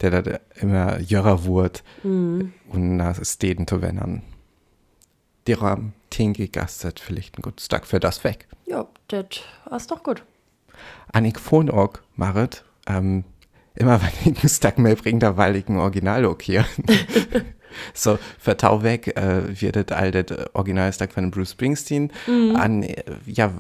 der 0.01 0.23
da 0.23 0.39
immer 0.61 1.01
jörrer 1.01 1.45
wurde 1.45 1.81
und 2.03 2.97
nach 2.97 3.23
Städten 3.25 3.67
zu 3.67 3.83
wendern. 3.83 4.23
Die 5.47 5.53
Rahmen 5.53 5.93
tinke 6.11 6.49
gastet 6.49 7.01
vielleicht 7.01 7.39
ein 7.39 7.43
gut 7.43 7.61
Stack 7.61 7.87
für 7.87 8.01
das 8.01 8.25
weg. 8.25 8.49
Ja, 8.67 8.87
das 9.09 9.43
ist 9.77 9.91
doch 9.91 10.03
gut. 10.03 10.25
Annik 11.13 11.39
von 11.39 11.71
auch, 11.71 11.95
Marit, 12.17 12.65
ähm, 12.87 13.25
immer 13.75 14.01
wenn 14.03 14.33
ich 14.33 14.41
einen 14.41 14.49
Stack 14.49 14.79
mehr 14.79 14.97
bringe, 14.97 15.21
da 15.21 15.37
weil 15.37 15.57
ich 15.57 15.69
ein 15.69 15.79
Original 15.79 16.37
hier. 16.43 16.67
so, 17.95 18.19
für 18.39 18.57
Tau 18.57 18.83
weg 18.83 19.17
äh, 19.17 19.61
wird 19.61 19.77
das 19.77 19.97
all 19.97 20.11
das 20.11 20.55
Originalstack 20.55 21.13
von 21.13 21.31
Bruce 21.31 21.53
Springsteen. 21.53 22.11
An, 22.27 22.83
äh, 22.83 23.05
ja, 23.27 23.53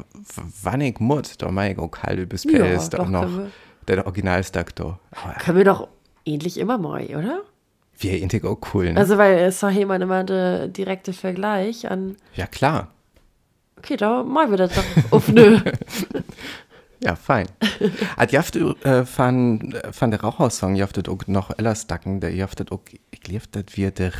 wann 0.63 0.81
ich 0.81 0.99
muss, 0.99 1.39
da 1.39 1.51
mach 1.51 1.65
ich 1.67 1.79
auch 1.79 1.97
halbe 2.03 2.27
bis 2.27 2.45
Ja, 2.45 2.89
doch, 2.89 3.09
noch 3.09 3.23
können 3.23 3.53
der 3.89 4.07
Originalstack 4.07 4.75
da. 4.77 4.99
Können 5.41 5.59
wir 5.59 5.65
doch 5.65 5.89
ähnlich 6.27 6.59
immer 6.59 6.79
mal, 6.79 7.07
oder? 7.07 7.43
wir 7.99 8.21
intig 8.21 8.45
auch 8.45 8.59
cool, 8.75 8.93
ne? 8.93 9.01
Also, 9.01 9.19
weil 9.19 9.39
es 9.39 9.61
doch 9.61 9.71
jemand 9.71 10.03
immer 10.03 10.25
der 10.25 10.69
direkte 10.69 11.13
Vergleich 11.13 11.91
an. 11.91 12.17
ja, 12.35 12.47
klar. 12.47 12.89
Okay, 13.79 13.97
da 13.97 14.23
mal 14.23 14.51
wieder 14.51 14.69
doch 14.69 14.85
auf 15.11 15.29
nö. 15.29 15.61
Ja, 17.05 17.15
fein. 17.15 17.47
Hat 18.17 18.33
jaft 18.33 18.57
äh, 18.57 19.05
von, 19.05 19.75
der 20.11 20.21
Rauchhaus-Song, 20.23 20.77
jaftet 20.77 21.11
auch 21.11 21.27
noch 21.27 21.51
Ella 21.57 21.75
Stacken, 21.75 22.21
der 22.21 22.35
jaftet 22.35 22.73
auch, 22.73 22.81
ich 23.11 23.21
das 23.53 23.77
wird 23.77 23.99
der 23.99 24.13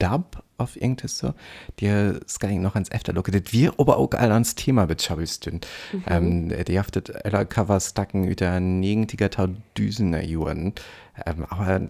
Rauchhaus-Dub 0.00 0.42
auf 0.58 0.80
irgendwas 0.80 1.18
so. 1.18 1.34
Der 1.80 2.20
skal 2.26 2.54
noch 2.54 2.74
ans 2.74 2.90
Efter 2.90 3.12
locken. 3.12 3.32
Das 3.32 3.52
wir 3.52 3.72
aber 3.78 3.96
auch 3.96 4.12
all 4.12 4.32
ans 4.32 4.54
Thema 4.54 4.86
betschabelstün. 4.86 5.60
Mhm. 5.92 6.04
Ähm, 6.06 6.48
der 6.48 6.70
jaftet 6.70 7.10
Ella 7.24 7.44
Cover 7.44 7.80
Stacken 7.80 8.24
über 8.24 8.46
90er 8.46 9.30
Tau 9.30 9.48
Düsener 9.76 10.22
Juren. 10.22 10.74
Ähm, 11.24 11.46
aber 11.48 11.88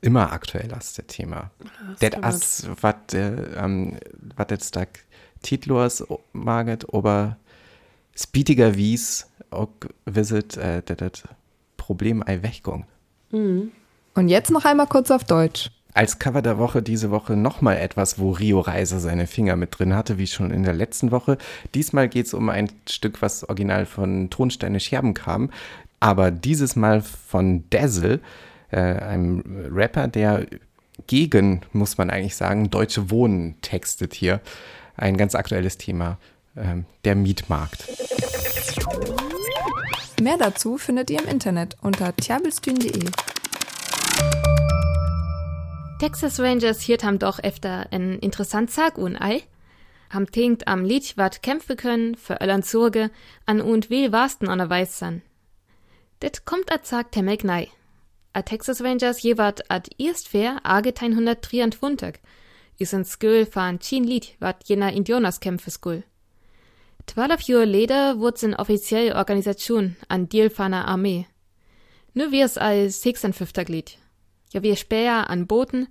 immer 0.00 0.32
aktuell 0.32 0.72
ist 0.78 0.98
das 0.98 1.06
Thema. 1.06 1.50
Das 2.00 2.36
ist, 2.36 2.68
was 2.82 2.94
ähm, 3.14 3.98
was 4.36 4.46
jetzt 4.50 4.68
Stack 4.68 5.00
Titlos 5.42 6.04
maget, 6.32 6.86
aber 6.92 7.36
speediger 8.14 8.76
wies 8.76 9.28
auch 9.50 9.68
visit 10.06 10.56
äh, 10.56 10.82
das 10.82 11.22
Problem 11.76 12.22
ei 12.26 12.42
weggung. 12.42 12.86
Und 14.14 14.28
jetzt 14.28 14.50
noch 14.50 14.64
einmal 14.64 14.86
kurz 14.86 15.10
auf 15.10 15.24
Deutsch. 15.24 15.70
Als 15.94 16.18
Cover 16.18 16.42
der 16.42 16.58
Woche 16.58 16.82
diese 16.82 17.12
Woche 17.12 17.36
nochmal 17.36 17.76
etwas, 17.76 18.18
wo 18.18 18.32
Rio 18.32 18.58
Reiser 18.58 18.98
seine 18.98 19.28
Finger 19.28 19.54
mit 19.54 19.78
drin 19.78 19.94
hatte, 19.94 20.18
wie 20.18 20.26
schon 20.26 20.50
in 20.50 20.64
der 20.64 20.74
letzten 20.74 21.12
Woche. 21.12 21.38
Diesmal 21.72 22.08
geht 22.08 22.26
es 22.26 22.34
um 22.34 22.48
ein 22.48 22.68
Stück, 22.88 23.22
was 23.22 23.48
original 23.48 23.86
von 23.86 24.28
Tonsteine 24.28 24.80
Scherben 24.80 25.14
kam, 25.14 25.50
aber 26.00 26.32
dieses 26.32 26.74
Mal 26.74 27.00
von 27.00 27.62
Dazzle, 27.70 28.20
äh, 28.72 28.76
einem 28.76 29.70
Rapper, 29.72 30.08
der 30.08 30.46
gegen, 31.06 31.62
muss 31.72 31.96
man 31.96 32.10
eigentlich 32.10 32.34
sagen, 32.34 32.70
deutsche 32.70 33.10
Wohnen 33.10 33.54
textet 33.62 34.14
hier. 34.14 34.40
Ein 34.96 35.16
ganz 35.16 35.36
aktuelles 35.36 35.78
Thema, 35.78 36.18
ähm, 36.56 36.86
der 37.04 37.14
Mietmarkt. 37.14 37.88
Mehr 40.20 40.36
dazu 40.38 40.76
findet 40.76 41.10
ihr 41.10 41.20
im 41.20 41.28
Internet 41.28 41.76
unter 41.82 42.14
tjabelstühn.de. 42.16 43.10
Texas 46.04 46.38
Rangers 46.38 46.82
hiert 46.82 47.02
ham 47.02 47.18
doch 47.18 47.38
öfter 47.42 47.86
en 47.90 48.18
interessant 48.18 48.70
Sag 48.70 48.98
un 48.98 49.16
ei. 49.16 49.42
Ham 50.10 50.30
tinkt 50.30 50.68
am 50.68 50.84
Lied 50.84 51.16
wat 51.16 51.42
kämpfe 51.42 51.76
können 51.76 52.14
für 52.14 52.42
öllern 52.42 52.60
Sorge 52.60 53.10
an 53.46 53.62
und 53.62 53.88
will 53.88 54.12
warsten 54.12 54.50
an 54.50 54.58
der 54.58 54.68
Weiß 54.68 54.98
san. 54.98 55.22
Det 56.20 56.44
kommt 56.44 56.70
a 56.70 56.78
Sag 56.82 57.10
temmek 57.10 57.42
nei. 57.42 57.70
A 58.34 58.42
Texas 58.42 58.82
Rangers 58.82 59.22
jewart 59.22 59.62
ad 59.70 59.88
erst 59.96 60.28
fair 60.28 60.60
agetein 60.62 61.12
123. 61.12 62.20
Is 62.78 62.92
en 62.92 63.06
Sköl 63.06 63.46
fahren 63.46 63.80
Chin 63.80 64.04
Lied 64.04 64.36
wat 64.40 64.68
jener 64.68 64.92
Indianerskämpfe 64.92 65.70
skull. 65.70 66.04
Twaalf 67.06 67.40
Jahre 67.48 67.64
leder 67.64 68.18
wurd 68.20 68.36
sin 68.36 68.54
offiziell 68.54 69.16
Organisation 69.16 69.96
an 70.08 70.28
Dielfaner 70.28 70.86
Armee. 70.86 71.24
Nu 72.12 72.30
wirs 72.30 72.58
als 72.58 73.00
56. 73.00 73.64
Glied. 73.64 74.03
Ja, 74.54 74.62
wir 74.62 74.76
späher 74.76 75.30
an 75.30 75.48
Booten, 75.48 75.88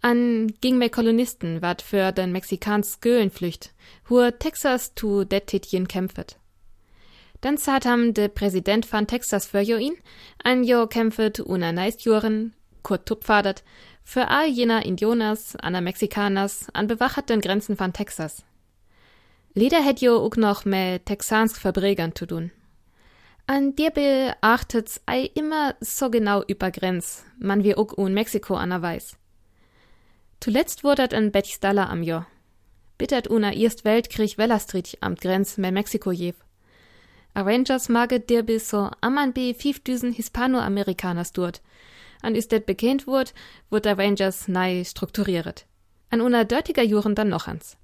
an 0.00 0.54
ging 0.60 0.78
mehr 0.78 0.90
Kolonisten, 0.90 1.60
wat 1.60 1.82
für 1.82 2.12
den 2.12 2.30
Mexikans 2.30 3.00
Göhlenflücht, 3.00 3.74
hur 4.08 4.38
Texas 4.38 4.94
tu 4.94 5.24
det 5.24 5.48
Titchen 5.48 5.88
kämpfet. 5.88 6.36
Dann 7.40 7.58
zat 7.58 7.84
ham 7.84 8.14
de 8.14 8.28
Präsident 8.28 8.86
von 8.86 9.08
Texas 9.08 9.46
für 9.46 9.60
jo 9.60 9.76
ihn, 9.76 9.96
ein 10.44 10.62
Jo 10.62 10.86
kämpfet 10.86 11.40
una 11.40 11.72
neist 11.72 12.04
Juren, 12.04 12.54
Kurt 12.84 13.06
Tupfadert, 13.06 13.64
für 14.04 14.28
all 14.28 14.46
jener 14.46 14.86
Indianers, 14.86 15.56
an 15.56 15.82
Mexikaners, 15.82 16.68
an 16.74 16.86
bewacherten 16.86 17.40
Grenzen 17.40 17.76
von 17.76 17.92
Texas. 17.92 18.44
Lieder 19.52 19.82
hätt 19.82 20.00
jo 20.00 20.18
auch 20.18 20.36
noch 20.36 20.64
mit 20.64 21.06
texansk 21.06 21.60
Verbregern 21.60 22.14
zu 22.14 22.26
tun. 22.26 22.52
An 23.48 23.76
dir 23.76 23.90
beachtet's 23.90 25.00
ei 25.06 25.30
immer 25.34 25.76
so 25.80 26.10
genau 26.10 26.42
über 26.48 26.72
Grenz, 26.72 27.24
man 27.38 27.62
wie 27.62 27.76
auch 27.76 27.96
un 27.96 28.12
Mexiko 28.12 28.56
aner 28.56 28.82
weiß. 28.82 29.16
Zuletzt 30.40 30.82
wurdet 30.82 31.14
ein 31.14 31.30
Betchstalla 31.30 31.88
am 31.88 32.02
Jo. 32.02 32.24
Bittert 32.98 33.28
una 33.28 33.52
Erst 33.52 33.84
Weltkrieg 33.84 34.36
Wellerstrit 34.36 34.98
am 35.00 35.14
Grenz 35.14 35.58
mit 35.58 35.72
Mexiko 35.72 36.10
jev. 36.10 36.34
Arrangers 37.34 37.88
maget 37.88 38.30
dir 38.30 38.42
bis 38.42 38.68
so 38.68 38.90
amman 39.00 39.32
be 39.32 39.54
5000 39.54 40.16
Hispanoamerikaners 40.16 41.32
dort, 41.32 41.62
an 42.22 42.34
ist 42.34 42.50
det 42.50 42.66
bekannt 42.66 43.06
wurd, 43.06 43.32
wurd 43.70 43.84
der 43.84 43.96
Rangers 43.96 44.48
nei 44.48 44.82
strukturiert. 44.82 45.66
An 46.10 46.20
una 46.20 46.42
dörtiger 46.42 46.82
Juren 46.82 47.14
dann 47.14 47.28
noch 47.28 47.46
ans. 47.46 47.76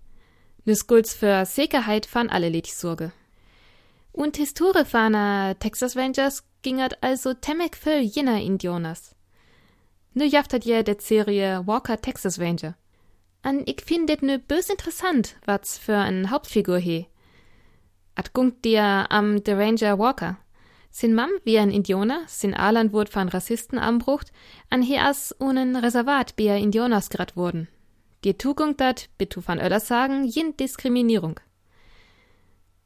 Nüs 0.65 0.89
Gulds 0.89 1.15
für 1.15 1.47
Sicherheit 1.47 2.07
fahren 2.07 2.31
alle 2.31 2.49
ledig 2.49 2.75
Sorge. 2.75 3.13
Und 4.13 4.37
Historie 4.37 4.85
faner 4.85 5.59
Texas 5.59 5.97
Rangers 5.97 6.45
gingert 6.63 7.03
also 7.03 7.35
temmek 7.35 7.77
für 7.77 7.99
jener 7.99 8.41
Indianers. 8.41 9.15
Nu 10.15 10.25
jaftet 10.25 10.65
je 10.65 10.83
det 10.83 11.01
Serie 11.01 11.67
Walker 11.67 12.01
Texas 12.01 12.39
Ranger. 12.39 12.75
An 13.43 13.63
ich 13.67 13.81
findet 13.81 14.23
ne 14.23 14.39
bös 14.39 14.69
interessant, 14.69 15.37
was 15.47 15.79
für 15.79 15.97
ein 15.97 16.31
Hauptfigur 16.31 16.79
he. 16.79 17.07
At 18.15 18.35
gungt 18.35 18.65
dir 18.65 19.11
am 19.11 19.43
The 19.45 19.53
Ranger 19.53 19.99
Walker. 19.99 20.37
Sin 20.91 21.15
Mam 21.15 21.31
wie 21.45 21.59
ein 21.59 21.71
Indianer, 21.71 22.25
sin 22.27 22.53
Aland 22.53 22.93
wurd 22.93 23.09
von 23.09 23.31
Rassisten 23.31 23.79
anbrucht, 23.79 24.31
an 24.69 24.83
heas 24.83 25.33
unen 25.33 25.75
Reservat 25.75 26.37
bier 26.37 26.57
Indianers 26.57 27.09
grad 27.09 27.35
wurden. 27.35 27.69
Die 28.25 28.37
Tugung 28.37 28.77
dat, 28.77 29.09
bitu 29.17 29.41
van 29.45 29.59
Öllers 29.59 29.89
sagen, 29.89 30.27
jen 30.27 30.55
Diskriminierung. 30.59 31.41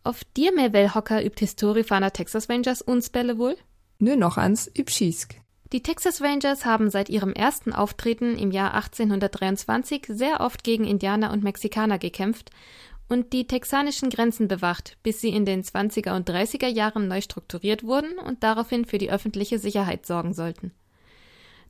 Auf 0.07 0.23
dir 0.23 0.55
mehr 0.55 0.73
Wellhocker 0.73 1.25
übt 1.25 1.41
Historie 1.41 1.83
faner 1.83 2.13
Texas 2.13 2.49
Rangers 2.49 2.81
uns 2.81 3.11
Bälle 3.11 3.39
wohl? 3.39 3.57
Nö 3.99 4.15
noch 4.15 4.37
ans 4.37 4.71
üb 4.79 4.89
Schiesk. 4.89 5.35
Die 5.73 5.83
Texas 5.83 6.23
Rangers 6.23 6.65
haben 6.65 6.91
seit 6.91 7.09
ihrem 7.09 7.33
ersten 7.33 7.73
Auftreten 7.73 8.39
im 8.39 8.53
Jahr 8.53 8.73
1823 8.75 10.07
sehr 10.09 10.43
oft 10.43 10.63
gegen 10.63 10.85
Indianer 10.85 11.33
und 11.33 11.43
Mexikaner 11.43 11.99
gekämpft 11.99 12.51
und 13.09 13.33
die 13.33 13.49
texanischen 13.49 14.09
Grenzen 14.09 14.47
bewacht, 14.47 14.97
bis 15.03 15.21
sie 15.21 15.31
in 15.31 15.45
den 15.45 15.65
20er 15.65 16.15
und 16.15 16.31
30er 16.31 16.69
Jahren 16.69 17.09
neu 17.09 17.21
strukturiert 17.21 17.83
wurden 17.83 18.17
und 18.21 18.45
daraufhin 18.45 18.85
für 18.85 18.99
die 18.99 19.11
öffentliche 19.11 19.59
Sicherheit 19.59 20.07
sorgen 20.07 20.35
sollten. 20.35 20.71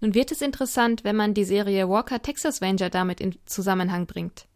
Nun 0.02 0.12
wird 0.12 0.30
es 0.30 0.42
interessant, 0.42 1.04
wenn 1.04 1.16
man 1.16 1.32
die 1.32 1.44
Serie 1.44 1.88
Walker 1.88 2.20
Texas 2.20 2.60
Ranger 2.60 2.90
damit 2.90 3.22
in 3.22 3.38
Zusammenhang 3.46 4.04
bringt. 4.04 4.46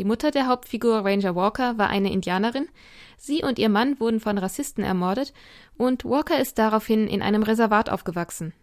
Die 0.00 0.06
Mutter 0.06 0.30
der 0.30 0.46
Hauptfigur 0.46 1.04
Ranger 1.04 1.36
Walker 1.36 1.76
war 1.76 1.90
eine 1.90 2.10
Indianerin, 2.10 2.70
sie 3.18 3.42
und 3.42 3.58
ihr 3.58 3.68
Mann 3.68 4.00
wurden 4.00 4.18
von 4.18 4.38
Rassisten 4.38 4.82
ermordet 4.82 5.34
und 5.76 6.06
Walker 6.06 6.40
ist 6.40 6.56
daraufhin 6.56 7.06
in 7.06 7.20
einem 7.20 7.42
Reservat 7.42 7.90
aufgewachsen. 7.90 8.54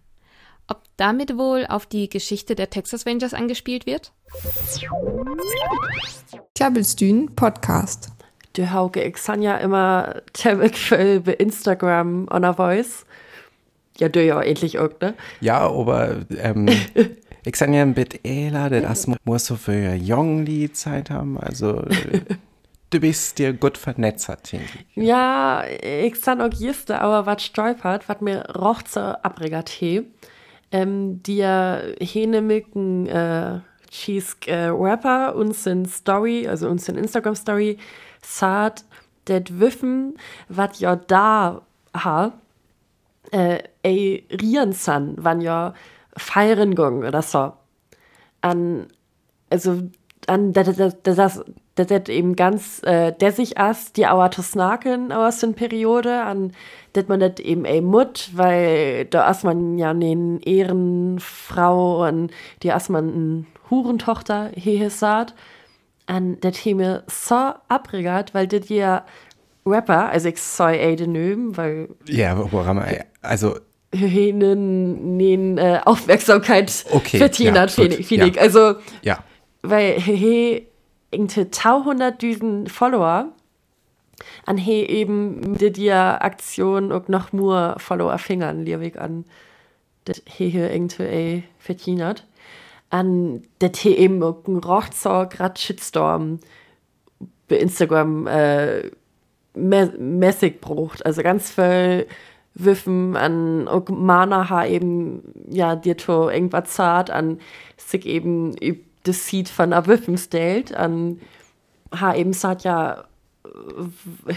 Ob 0.67 0.82
damit 0.96 1.38
wohl 1.38 1.67
auf 1.67 1.86
die 1.86 2.10
Geschichte 2.10 2.56
der 2.56 2.72
Texas 2.72 3.06
Rangers 3.06 3.36
angespielt 3.36 3.86
wird? 3.86 4.13
Klabbelstühn 6.56 7.36
Podcast. 7.36 8.10
Du 8.53 8.72
Hauke, 8.72 9.03
ich 9.03 9.17
san 9.17 9.44
ja 9.44 9.58
immer 9.58 10.24
für 10.34 11.20
bei 11.20 11.34
Instagram 11.34 12.27
on 12.32 12.46
a 12.46 12.53
Voice. 12.53 13.06
Ja, 14.00 14.10
du 14.10 14.24
ja 14.24 14.41
endlich 14.41 14.79
auch, 14.79 14.89
ne? 15.01 15.13
Ja, 15.39 15.60
aber 15.70 16.25
ähm, 16.39 16.67
ich 17.48 17.56
sag 17.56 17.70
ja 17.70 17.82
ein 17.82 17.94
bisschen 17.94 18.20
eher, 18.24 18.70
das 18.70 19.08
muss 19.24 19.46
so 19.46 19.56
für 19.56 19.94
Jongli 19.94 20.72
Zeit 20.74 21.10
haben. 21.10 21.39
Also 21.39 21.82
du 22.89 23.00
bist 23.00 23.39
dir 23.39 23.54
gut 23.54 23.78
vernetzt, 23.78 24.30
denke. 24.52 24.80
Ja, 24.95 25.63
ich 25.65 26.15
san 26.17 26.41
auch 26.41 26.54
jiste, 26.54 27.00
aber 27.00 27.26
was 27.26 27.43
stolpert, 27.43 28.10
was 28.10 28.19
mir 28.19 28.43
roch 28.56 28.84
zur 28.84 29.24
Abregert 29.24 29.69
he. 29.69 30.04
Ähm, 30.69 31.24
die 31.24 31.38
ja 31.38 31.80
Hänemilken 32.02 33.08
äh, 33.08 33.62
Cheese 33.89 34.36
äh, 34.48 34.65
Rapper 34.65 35.34
uns 35.36 35.65
in 35.65 35.86
Story, 35.86 36.45
also 36.45 36.67
uns 36.67 36.89
in 36.89 36.98
Instagram 36.98 37.36
Story, 37.36 37.78
sagt, 38.21 38.84
det 39.30 39.62
Wiffen, 39.62 40.17
wat 40.50 40.80
ja 40.82 40.98
da 40.98 41.62
ha, 41.93 42.34
äh, 43.32 43.60
ey 43.84 44.26
rieren 44.30 44.74
san, 44.74 45.15
wann 45.17 45.39
ja 45.39 45.74
feiern 46.17 46.75
gong 46.75 47.03
oder 47.03 47.21
so. 47.21 47.53
An, 48.41 48.88
also, 49.49 49.84
an, 50.27 50.53
das, 50.53 50.75
das, 50.75 50.97
das, 51.03 51.15
das 51.15 51.43
das 51.86 52.10
eben 52.10 52.36
ganz, 52.36 52.82
äh, 52.84 53.13
der 53.13 53.32
sich 53.32 53.58
erst 53.58 53.97
die 53.97 54.08
Auer 54.08 54.32
zu 54.32 54.41
snaken 54.41 55.12
aus 55.12 55.39
den 55.39 55.53
Periode, 55.53 56.23
an, 56.23 56.53
das 56.93 57.08
man 57.08 57.19
das 57.19 57.39
eben 57.39 57.65
ey 57.65 57.82
mut, 57.82 58.32
weil 58.34 59.06
da 59.06 59.27
erst 59.27 59.43
man 59.43 59.77
ja 59.77 59.93
ne 59.93 60.39
Ehrenfrau 60.43 62.08
und 62.08 62.32
die 62.63 62.69
erst 62.69 62.89
man 62.89 63.08
ein 63.08 63.47
Hurentochter 63.69 64.49
hier 64.56 64.89
sagt, 64.89 65.36
an 66.08 66.39
das 66.41 66.58
he 66.58 66.73
mir 66.73 67.03
so 67.08 67.53
abregert, 67.67 68.34
weil 68.34 68.47
das 68.47 68.69
ja 68.69 69.06
Rapper, 69.65 70.10
also 70.10 70.30
ich 70.30 70.41
soll 70.41 70.71
ey 70.71 70.95
den 70.95 71.12
nöben, 71.12 71.58
weil 71.58 71.89
Ja, 72.08 72.51
woran 72.51 72.84
also 73.21 73.58
ihnen 74.05 75.17
nen 75.17 75.57
äh, 75.57 75.79
Aufmerksamkeit 75.86 76.86
Okay, 76.91 77.17
verdient 77.17 77.55
ja, 77.55 77.62
hat, 77.62 77.77
ich. 77.77 78.10
ja. 78.10 78.27
Also, 78.38 78.75
ja, 79.01 79.23
weil 79.62 79.99
he 79.99 80.67
irgendwie 81.12 81.41
200.000 81.41 82.69
Follower 82.69 83.31
an 84.45 84.57
he 84.57 84.83
eben 84.83 85.51
mit 85.51 85.77
der 85.77 86.23
Aktion 86.23 86.91
auch 86.91 87.07
noch 87.07 87.33
mehr 87.33 87.75
Follower 87.77 88.17
fingern, 88.17 88.65
liebig 88.65 88.99
an, 88.99 89.25
das 90.05 90.21
he 90.25 90.49
hier 90.49 90.71
irgendwie 90.71 91.43
verdient 91.60 92.01
hat. 92.01 92.25
An, 92.89 93.43
das 93.60 93.79
he 93.79 93.95
eben 93.95 94.23
auch 94.23 94.47
ein 94.47 94.57
Rochzor 94.57 95.27
grad 95.27 95.60
Shitstorm 95.60 96.39
bei 97.47 97.57
Instagram 97.57 98.27
äh, 98.27 98.91
mä 99.57 99.91
mäßig 99.97 100.62
brucht. 100.62 101.05
Also 101.05 101.23
ganz 101.23 101.51
viel 101.51 102.07
Wiffen 102.60 103.15
an 103.15 103.67
auch 103.67 103.88
Mana 103.89 104.50
ha 104.50 104.65
eben, 104.65 105.22
ja, 105.50 105.76
dir 105.76 105.96
to 105.98 106.30
irgendwas 106.30 106.74
zart 106.74 107.10
an 107.10 107.39
sich 107.78 108.06
eben 108.06 108.56
das 109.04 109.28
Seed 109.28 109.48
von 109.50 109.74
a 109.74 109.86
Wiffen 109.86 110.17
stellt, 110.17 110.76
an 110.76 111.20
ha 111.91 112.15
eben 112.15 112.34
sagt 112.34 112.63
ja 112.63 113.06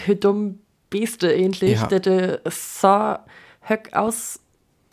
äh, 0.07 0.15
dumm 0.15 0.59
Beste 0.89 1.31
ähnlich, 1.31 1.79
Ja. 1.79 1.87
dat 1.87 2.41
so 2.51 3.15
höck 3.61 3.93
aus 3.93 4.39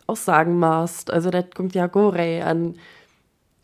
aussagen 0.07 0.57
machst. 0.57 1.11
Also 1.11 1.29
das 1.29 1.45
kommt 1.53 1.75
ja 1.75 1.87
gore 1.87 2.43
an 2.45 2.75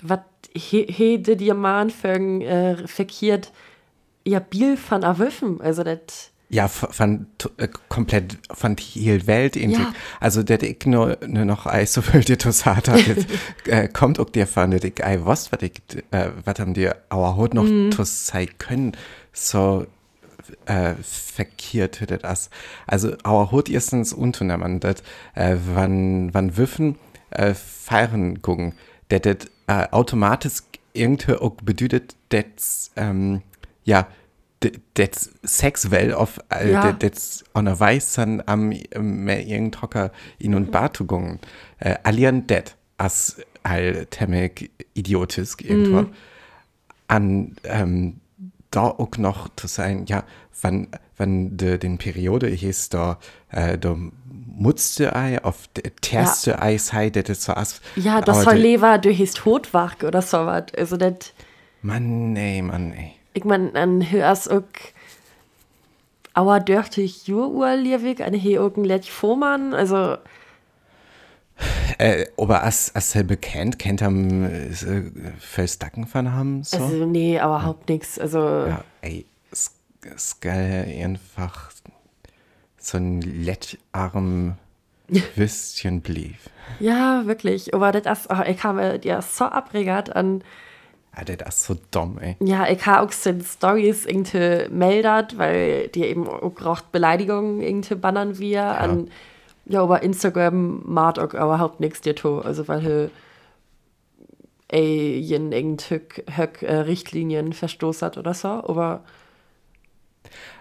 wat 0.04 0.26
he, 0.54 0.86
he 0.90 1.18
de 1.18 1.36
dir 1.36 1.54
man 1.56 1.90
äh, 1.90 2.88
verkehrt 2.88 3.52
ja 4.26 4.40
Biel 4.40 4.78
von 4.78 5.04
a 5.04 5.18
Wiffen. 5.18 5.62
Also 5.62 5.84
das 5.84 6.32
ja, 6.50 6.68
von 6.68 7.28
äh, 7.58 7.68
komplett 7.90 8.38
von 8.52 8.76
die 8.76 9.28
Welt 9.28 9.56
irgendwie. 9.56 9.82
Ja. 9.82 9.94
Also, 10.20 10.44
der 10.44 10.62
ich 10.62 10.86
nur, 10.86 11.18
nur 11.26 11.46
noch 11.46 11.66
Eis 11.66 11.94
so 11.96 12.02
viel 12.02 12.22
dir 12.22 12.38
hat, 12.38 12.88
äh, 13.68 13.88
kommt 13.88 14.20
auch 14.20 14.30
dir 14.30 14.48
von, 14.48 14.72
der 14.72 14.84
ich 14.84 15.04
ei 15.04 15.20
was, 15.24 15.52
was 15.52 15.62
ich, 15.62 15.82
äh, 16.12 16.30
was 16.44 16.60
haben 16.60 16.74
dir 16.74 16.98
aber 17.10 17.36
heute 17.36 17.56
noch 17.58 17.96
zu 17.96 18.04
sein 18.04 18.50
können, 18.58 18.96
so, 19.34 19.86
äh, 20.66 20.94
verkehrt 21.02 22.02
hätte 22.02 22.18
das. 22.20 22.50
Also, 22.86 23.16
aber 23.24 23.52
heute 23.52 23.72
erstens 23.72 24.14
unternehmen, 24.14 24.80
das, 24.80 25.02
äh, 25.34 25.58
wann, 25.74 26.34
wann 26.34 26.58
Wiffen, 26.58 26.98
äh, 27.32 27.54
feiern 27.54 28.42
gucken, 28.42 28.74
der, 29.10 29.20
das, 29.20 29.38
äh, 29.68 29.88
automatisch 29.92 30.62
irgendwie 30.94 31.34
auch 31.34 31.52
bedeutet, 31.52 32.16
dass, 32.30 32.92
ähm, 32.96 33.42
ja, 33.84 34.08
das 34.96 35.30
sexuell 35.44 36.14
auf 36.14 36.40
äh, 36.50 36.72
Ja. 36.72 36.92
das 36.94 37.44
an 37.54 37.66
der 37.66 37.80
Weiß 37.80 38.14
dann 38.14 38.42
am 38.46 38.70
mehr 38.70 39.42
irgendein 39.42 39.72
Trocker 39.72 40.12
in 40.40 40.56
und 40.56 40.72
Bartugungen. 40.72 41.40
Äh, 41.80 41.96
allieren 42.04 42.48
det 42.48 42.76
as 42.98 43.38
all 43.64 44.06
temmek 44.10 44.72
idiotisk 44.94 45.62
irgendwo. 45.64 46.06
An 47.08 47.56
ähm, 47.64 48.22
da 48.72 48.82
auch 48.84 49.18
noch 49.18 49.50
zu 49.56 49.68
sein 49.68 50.06
ja 50.08 50.24
wann 50.62 50.88
wann 51.18 51.56
de, 51.58 51.78
den 51.78 51.98
Periode 51.98 52.48
hieß 52.48 52.90
da 52.90 53.20
äh, 53.52 53.78
da 53.78 53.96
mutzte 54.58 55.16
ei 55.16 55.44
auf 55.44 55.68
terste 56.02 56.62
ei 56.62 56.78
sei 56.78 57.10
das 57.12 57.44
so 57.44 57.54
as 57.54 57.82
Ja, 57.96 58.22
das 58.22 58.44
soll 58.44 58.56
de- 58.56 58.64
Lever 58.64 58.98
du 58.98 59.10
hieß 59.12 59.34
Totwach 59.34 60.02
oder 60.04 60.22
so 60.22 60.38
was. 60.46 60.74
Also 60.78 60.98
das, 60.98 61.34
Mann 61.82 62.36
ey 62.36 62.62
Mann 62.64 62.92
ey 62.94 63.12
ich 63.36 63.44
mein, 63.44 63.76
an 63.76 64.10
hörst 64.10 64.50
auch 64.50 64.64
Auer 66.34 66.60
dörftig 66.60 67.28
Jur 67.28 67.76
liewig, 67.78 68.22
an 68.22 68.34
he 68.34 68.60
auch 68.60 68.76
ein 68.76 68.84
Letch 68.84 69.10
Vormann, 69.10 69.74
also 69.74 70.18
Äh, 71.98 72.26
aber 72.38 72.64
als, 72.64 72.94
als 72.94 73.16
er 73.16 73.24
bekannt, 73.24 73.80
kennt 73.80 74.02
er 74.02 74.10
äh, 74.10 74.72
First 75.40 75.82
Dacken 75.82 76.08
von 76.08 76.34
haben? 76.34 76.64
So? 76.64 76.78
Also, 76.78 77.06
nee, 77.06 77.40
aber 77.40 77.56
überhaupt 77.56 77.88
nichts. 77.88 78.20
Also, 78.20 78.40
ja, 78.40 78.84
ey, 79.02 79.26
es 79.50 79.72
ist 80.04 80.42
geil, 80.42 80.94
einfach 81.02 81.72
so 82.78 82.98
ein 82.98 83.22
lettarm 83.22 84.58
Würstchen 85.36 86.02
blieb. 86.02 86.36
ja, 86.82 87.26
wirklich. 87.26 87.74
Aber 87.74 87.94
das 87.94 88.30
oh, 88.30 88.42
ich 88.46 88.62
habe 88.64 89.00
dir 89.00 89.22
so 89.22 89.46
abregert 89.46 90.14
an, 90.14 90.44
Ja, 91.18 91.24
das 91.24 91.56
ist 91.56 91.64
so 91.66 91.76
dumm, 91.92 92.18
ey. 92.20 92.36
ja, 92.40 92.68
ich 92.70 92.86
habe 92.86 93.08
auch 93.08 93.12
so 93.12 93.32
Stories 93.42 94.06
irgendwie 94.06 94.68
meldet, 94.70 95.38
weil 95.38 95.88
die 95.90 96.04
eben 96.04 96.28
auch 96.28 96.52
braucht 96.54 96.92
Beleidigungen 96.92 97.62
irgendwie 97.62 97.96
bannern 97.96 98.38
wir 98.40 98.64
an, 98.64 99.10
ja, 99.66 99.82
aber 99.82 100.04
Instagram 100.04 100.82
macht 100.86 101.18
auch 101.18 101.34
überhaupt 101.34 101.80
nichts 101.80 102.02
dir 102.02 102.16
to. 102.16 102.40
Also, 102.40 102.68
weil 102.68 102.86
er 102.86 103.10
ey, 104.68 105.18
jen 105.20 105.52
irgendwie 105.52 106.00
äh, 106.62 106.74
Richtlinien 106.76 107.54
verstoßen 107.54 108.06
hat 108.06 108.18
oder 108.18 108.34
so, 108.34 108.48
aber 108.48 109.04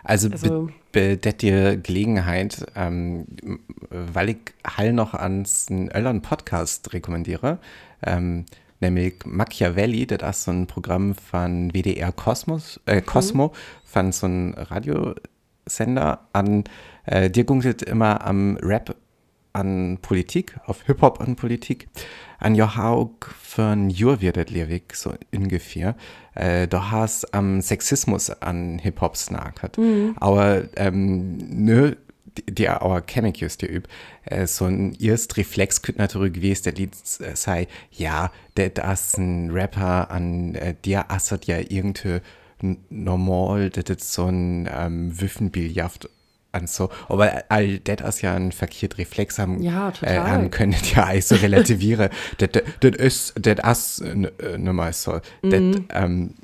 Also, 0.03 0.29
Also- 0.31 0.67
be, 0.67 0.73
be 0.93 1.17
det 1.17 1.43
dir 1.43 1.77
Gelegenheit, 1.79 2.67
ähm, 2.77 3.27
weil 3.91 4.29
ich 4.31 4.37
Hall 4.77 4.93
noch 4.93 5.15
ans 5.15 5.69
einen 5.71 5.91
Öllern 5.91 6.21
Podcast 6.23 6.93
rekommendiere, 6.93 7.59
ähm, 8.05 8.45
nämlich 8.85 9.15
Machiavelli, 9.25 10.07
das 10.07 10.39
ist 10.39 10.45
so 10.45 10.51
ein 10.53 10.67
Programm 10.67 11.15
von 11.15 11.73
WDR 11.73 12.13
Kosmos, 12.13 12.81
äh, 12.87 13.01
Cosmo, 13.01 13.53
von 13.85 14.13
so 14.13 14.27
einem 14.27 14.55
Radiosender 14.55 16.21
an, 16.33 16.65
äh, 17.07 17.31
dir 17.31 17.45
gunktet 17.45 17.83
immer 17.83 18.25
am 18.25 18.57
Rap 18.63 18.95
an 19.53 19.99
Politik, 20.03 20.57
auf 20.67 20.83
Hip-Hop 20.83 21.21
an 21.21 21.37
Politik, 21.37 21.89
an 22.39 22.55
Johaug 22.57 23.27
von 23.41 23.89
Jur 23.89 24.21
wird 24.21 24.37
das 24.37 24.51
Lewig, 24.51 24.95
so 24.95 25.15
ungefähr. 25.33 25.95
Äh, 26.35 26.67
da 26.67 26.91
hast 26.91 27.33
am 27.33 27.61
Sexismus 27.61 28.31
an 28.31 28.81
Hip-Hop 28.81 29.17
snackert. 29.17 29.79
Aber, 30.17 30.65
ähm, 30.77 31.39
nö, 31.39 31.95
die, 32.37 32.55
die 32.55 32.69
aber 32.69 33.03
Chemic 33.03 33.41
just 33.41 33.63
die 33.63 33.67
üb, 33.67 33.89
äh, 34.25 34.47
so 34.47 34.67
ein 34.67 34.97
erst 35.01 35.37
Reflex 35.37 35.83
könnte 35.83 36.01
natürlich 36.01 36.35
gewesen, 36.35 36.65
der 36.65 36.73
Lied 36.75 36.93
äh, 37.21 37.35
sei, 37.35 37.69
ja, 37.91 38.31
der 38.57 38.71
das 38.71 39.17
ein 39.17 39.51
Rapper 39.51 40.11
an, 40.11 40.55
äh, 40.55 40.75
der 40.85 41.11
assert 41.11 41.47
ja 41.47 41.59
irgendwie 41.59 42.21
normal, 42.89 43.71
das 43.71 43.85
ist 43.97 44.13
so 44.13 44.27
ein 44.27 44.69
ähm, 44.73 45.21
Wiffenbilljaft 45.21 46.09
an 46.53 46.67
so, 46.67 46.89
aber 47.09 47.45
all 47.49 47.79
das 47.81 48.17
ist 48.17 48.23
ja 48.23 48.35
ein 48.35 48.53
verkehrt 48.53 48.97
Reflex 48.97 49.39
haben, 49.39 49.61
Ja, 49.63 49.93
äh, 50.03 50.17
haben 50.19 50.51
können 50.51 50.77
ja 50.95 51.05
also 51.05 51.35
relativieren. 51.35 52.11
das, 52.39 52.95
ist, 52.97 53.35
das 53.41 53.99
ist 53.99 54.05
nochmal 54.59 54.93
so. 54.93 55.21
Mhm. 55.43 55.51
Das, 55.89 56.03
ähm, 56.03 56.35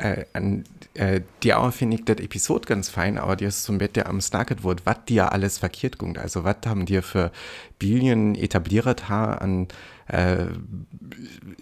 äh, 0.00 0.24
an, 0.32 0.64
äh, 0.94 1.20
die 1.42 1.54
auch 1.54 1.72
finde 1.72 1.96
ich 1.96 2.04
das 2.04 2.18
Episode 2.18 2.66
ganz 2.66 2.88
fein, 2.88 3.18
aber 3.18 3.36
die 3.36 3.44
ist 3.44 3.62
so 3.64 3.72
ein 3.72 3.78
bisschen 3.78 4.06
am 4.06 4.20
Snacket 4.20 4.64
wird, 4.64 4.86
was 4.86 5.04
dir 5.06 5.32
alles 5.32 5.58
verkehrt 5.58 5.98
gungt. 5.98 6.18
Also, 6.18 6.44
was 6.44 6.56
haben 6.66 6.86
dir 6.86 7.02
für 7.02 7.30
Billion 7.78 8.34
etabliert 8.34 9.08
ha 9.08 9.34
an 9.34 9.68
äh, 10.08 10.46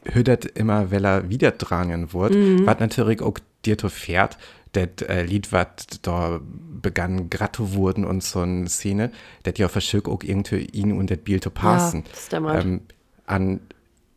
hüdert 0.05 0.45
immer, 0.47 0.91
weil 0.91 1.05
er 1.05 1.29
wieder 1.29 1.51
drangen 1.51 2.13
wird, 2.13 2.35
Mhm. 2.35 2.67
was 2.67 2.79
natürlich 2.81 3.21
auch 3.21 3.39
dir 3.65 3.77
fährt, 3.79 4.39
das 4.73 4.89
äh, 5.09 5.23
Lied, 5.25 5.53
was 5.53 5.67
da 6.03 6.41
begann, 6.83 7.29
gratto 7.31 7.73
wurden 7.75 8.05
und 8.05 8.23
so 8.23 8.41
eine 8.41 8.69
Szene, 8.69 9.11
das 9.43 9.55
ja 9.59 9.69
verschick 9.69 10.09
auch 10.09 10.23
irgendwie 10.23 10.65
ihn 10.67 10.93
und 10.93 11.11
das 11.11 11.19
Bild 11.19 11.43
zu 11.43 11.51
passen. 11.51 12.05
stimmt. 12.15 12.65
ähm, 12.65 12.81
an 13.27 13.61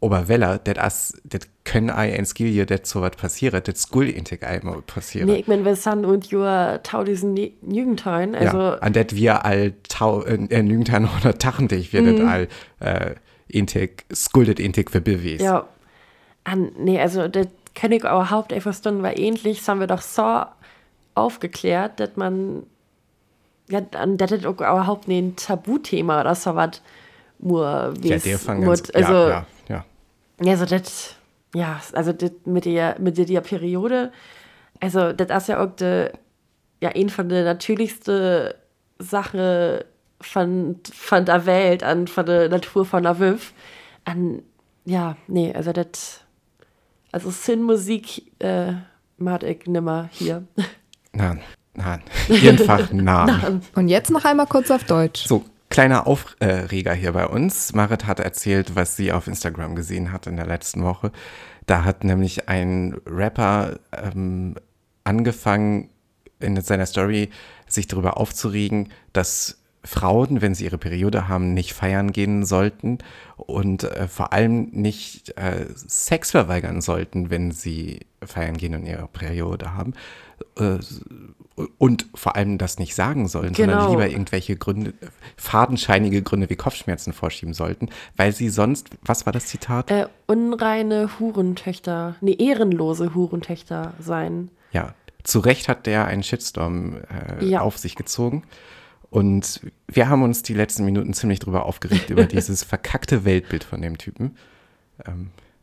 Oberweller, 0.01 0.57
das 0.57 1.13
das 1.23 1.41
können 1.63 1.91
ei 1.91 2.23
hier, 2.35 2.65
das 2.65 2.89
so 2.89 3.01
was 3.01 3.11
passiert, 3.11 3.67
das 3.67 3.81
Skull 3.83 4.09
intig 4.09 4.43
einmal 4.43 4.81
passiert. 4.81 5.27
Nee, 5.27 5.35
ich 5.35 5.47
meine, 5.47 5.63
wir 5.63 5.75
sind 5.75 6.05
und 6.05 6.25
Jura 6.25 6.79
tau 6.79 7.03
diesen 7.03 7.37
Jugendtein, 7.37 8.33
also, 8.33 8.57
ja, 8.57 8.73
an 8.79 8.93
das 8.93 9.15
wir 9.15 9.45
all 9.45 9.73
tau, 9.87 10.23
äh, 10.23 10.39
äh, 10.49 10.63
nügend 10.63 10.91
oder 11.19 11.37
tachentlich 11.37 11.93
wir 11.93 12.01
Mhm. 12.01 12.27
all 12.27 12.47
äh, 12.79 13.15
intig, 13.47 14.05
skuldet 14.11 14.59
intig 14.59 14.89
für 14.89 15.01
bewes. 15.01 15.39
Ja. 15.39 15.67
An, 16.43 16.71
nee, 16.79 16.99
also 16.99 17.27
das 17.27 17.47
kann 17.75 17.91
ich 17.91 18.01
überhaupt 18.01 18.51
einfach 18.53 18.73
stunden, 18.73 19.03
weil 19.03 19.19
ähnlich 19.19 19.67
haben 19.67 19.79
wir 19.79 19.87
doch 19.87 20.01
so 20.01 20.41
aufgeklärt, 21.13 21.99
dass 21.99 22.15
man, 22.15 22.63
ja, 23.69 23.81
an 23.93 24.17
das 24.17 24.31
ist 24.31 24.47
auch 24.47 24.55
überhaupt 24.55 25.07
nicht 25.07 25.23
ein 25.23 25.35
Tabuthema 25.35 26.21
oder 26.21 26.33
so 26.33 26.55
was 26.55 26.81
nur 27.37 27.93
ja, 28.01 28.15
wies 28.15 28.23
der 28.23 28.55
mut. 28.55 28.65
ganz, 28.65 28.89
also, 28.91 29.13
ja, 29.13 29.29
ja, 29.29 29.45
ja. 30.41 30.57
so 30.57 30.65
das, 30.65 31.15
ja, 31.53 31.79
also 31.93 32.13
das 32.13 32.31
mit 32.45 32.65
der, 32.65 32.99
mit 32.99 33.17
der, 33.17 33.25
der 33.25 33.41
Periode, 33.41 34.11
also 34.79 35.13
das 35.13 35.43
ist 35.43 35.49
ja 35.49 35.63
auch 35.63 35.75
die, 35.75 36.09
ja, 36.81 36.89
ein 36.89 37.09
von 37.09 37.29
der 37.29 37.43
natürlichsten 37.45 38.53
Sache 38.99 39.85
von, 40.19 40.79
von 40.93 41.25
der 41.25 41.45
Welt, 41.45 41.83
an, 41.83 42.07
von 42.07 42.25
der 42.25 42.49
Natur 42.49 42.85
von 42.85 43.03
der 43.03 43.19
Wüff. 43.19 43.53
An, 44.05 44.41
ja, 44.85 45.15
nee, 45.27 45.53
also 45.53 45.71
das, 45.71 46.21
also 47.11 47.29
Sin-Musik, 47.29 48.31
äh, 48.39 48.73
mag 49.17 49.43
ich 49.43 49.67
nimmer 49.67 50.09
hier. 50.11 50.43
Nein, 51.13 51.41
nein, 51.73 52.01
einfach 52.29 52.91
nein. 52.91 53.61
Und 53.75 53.87
jetzt 53.87 54.09
noch 54.11 54.25
einmal 54.25 54.47
kurz 54.47 54.71
auf 54.71 54.83
Deutsch. 54.83 55.27
So, 55.27 55.45
kleiner 55.71 56.05
Aufreger 56.05 56.93
hier 56.93 57.13
bei 57.13 57.25
uns. 57.25 57.73
Marit 57.73 58.05
hat 58.05 58.19
erzählt, 58.19 58.75
was 58.75 58.95
sie 58.95 59.11
auf 59.11 59.27
Instagram 59.27 59.75
gesehen 59.75 60.11
hat 60.11 60.27
in 60.27 60.35
der 60.35 60.45
letzten 60.45 60.83
Woche. 60.83 61.11
Da 61.65 61.83
hat 61.83 62.03
nämlich 62.03 62.47
ein 62.49 62.99
Rapper 63.07 63.79
ähm, 63.91 64.55
angefangen, 65.03 65.89
in 66.39 66.59
seiner 66.61 66.85
Story 66.85 67.29
sich 67.67 67.87
darüber 67.87 68.17
aufzuregen, 68.17 68.89
dass 69.13 69.61
Frauen, 69.83 70.41
wenn 70.41 70.53
sie 70.53 70.65
ihre 70.65 70.77
Periode 70.77 71.27
haben, 71.27 71.53
nicht 71.53 71.73
feiern 71.73 72.11
gehen 72.11 72.45
sollten 72.45 72.99
und 73.37 73.83
äh, 73.83 74.07
vor 74.07 74.33
allem 74.33 74.69
nicht 74.71 75.37
äh, 75.37 75.65
Sex 75.73 76.31
verweigern 76.31 76.81
sollten, 76.81 77.29
wenn 77.29 77.51
sie 77.51 78.01
feiern 78.23 78.57
gehen 78.57 78.75
und 78.75 78.85
ihre 78.85 79.07
Periode 79.07 79.73
haben. 79.73 79.93
Äh, 80.57 80.79
und 81.77 82.05
vor 82.15 82.35
allem 82.35 82.57
das 82.57 82.79
nicht 82.79 82.95
sagen 82.95 83.27
sollen, 83.27 83.53
sondern 83.53 83.79
Genau. 83.79 83.91
lieber 83.91 84.07
irgendwelche 84.09 84.55
Gründe, 84.55 84.93
fadenscheinige 85.37 86.21
Gründe 86.21 86.49
wie 86.49 86.55
Kopfschmerzen 86.55 87.13
vorschieben 87.13 87.53
sollten, 87.53 87.89
weil 88.15 88.31
sie 88.33 88.49
sonst, 88.49 88.89
was 89.03 89.25
war 89.25 89.33
das 89.33 89.45
Zitat? 89.47 89.89
Äh, 89.91 90.07
unreine 90.27 91.09
Hurentöchter, 91.19 92.15
nee, 92.21 92.33
ehrenlose 92.39 93.13
Hurentöchter 93.15 93.93
sein. 93.99 94.49
Ja, 94.71 94.93
zu 95.23 95.39
Recht 95.39 95.67
hat 95.67 95.85
der 95.85 96.05
einen 96.05 96.23
Shitstorm 96.23 96.97
äh, 97.39 97.45
Ja. 97.45 97.61
auf 97.61 97.77
sich 97.77 97.95
gezogen. 97.95 98.43
Und 99.09 99.59
wir 99.87 100.07
haben 100.07 100.23
uns 100.23 100.41
die 100.41 100.53
letzten 100.53 100.85
Minuten 100.85 101.13
ziemlich 101.13 101.39
drüber 101.39 101.65
aufgeregt, 101.65 102.09
über 102.09 102.23
dieses 102.25 102.63
verkackte 102.63 103.25
Weltbild 103.25 103.63
von 103.65 103.81
dem 103.81 103.97
Typen. 103.97 104.37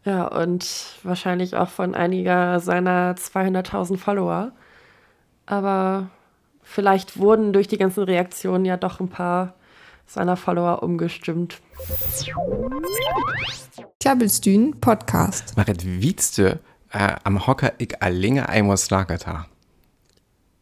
Ja, 0.05 0.27
und 0.27 0.67
wahrscheinlich 1.03 1.57
auch 1.57 1.69
von 1.69 1.95
einiger 1.95 2.61
seiner 2.61 3.15
200.000 3.17 3.97
Follower. 3.99 4.53
Aber 5.49 6.11
vielleicht 6.63 7.19
wurden 7.19 7.55
durch 7.55 7.69
die 7.69 7.79
ganzen 7.79 8.05
Reaktionen 8.05 8.67
ja 8.67 8.77
doch 8.77 9.01
ein 9.01 9.09
paar 9.09 9.55
seiner 10.07 10.37
Follower 10.37 10.83
umgestimmt. 10.83 11.61
Klabbelstühn 13.99 14.79
Podcast. 14.79 15.57
Marit, 15.57 15.85
wietste 15.87 16.61
äh, 16.93 17.15
am 17.25 17.47
Hocker 17.47 17.73
ich 17.79 18.03
allinge 18.03 18.49
einmal 18.49 18.77
slagert 18.77 19.27
ha. 19.27 19.47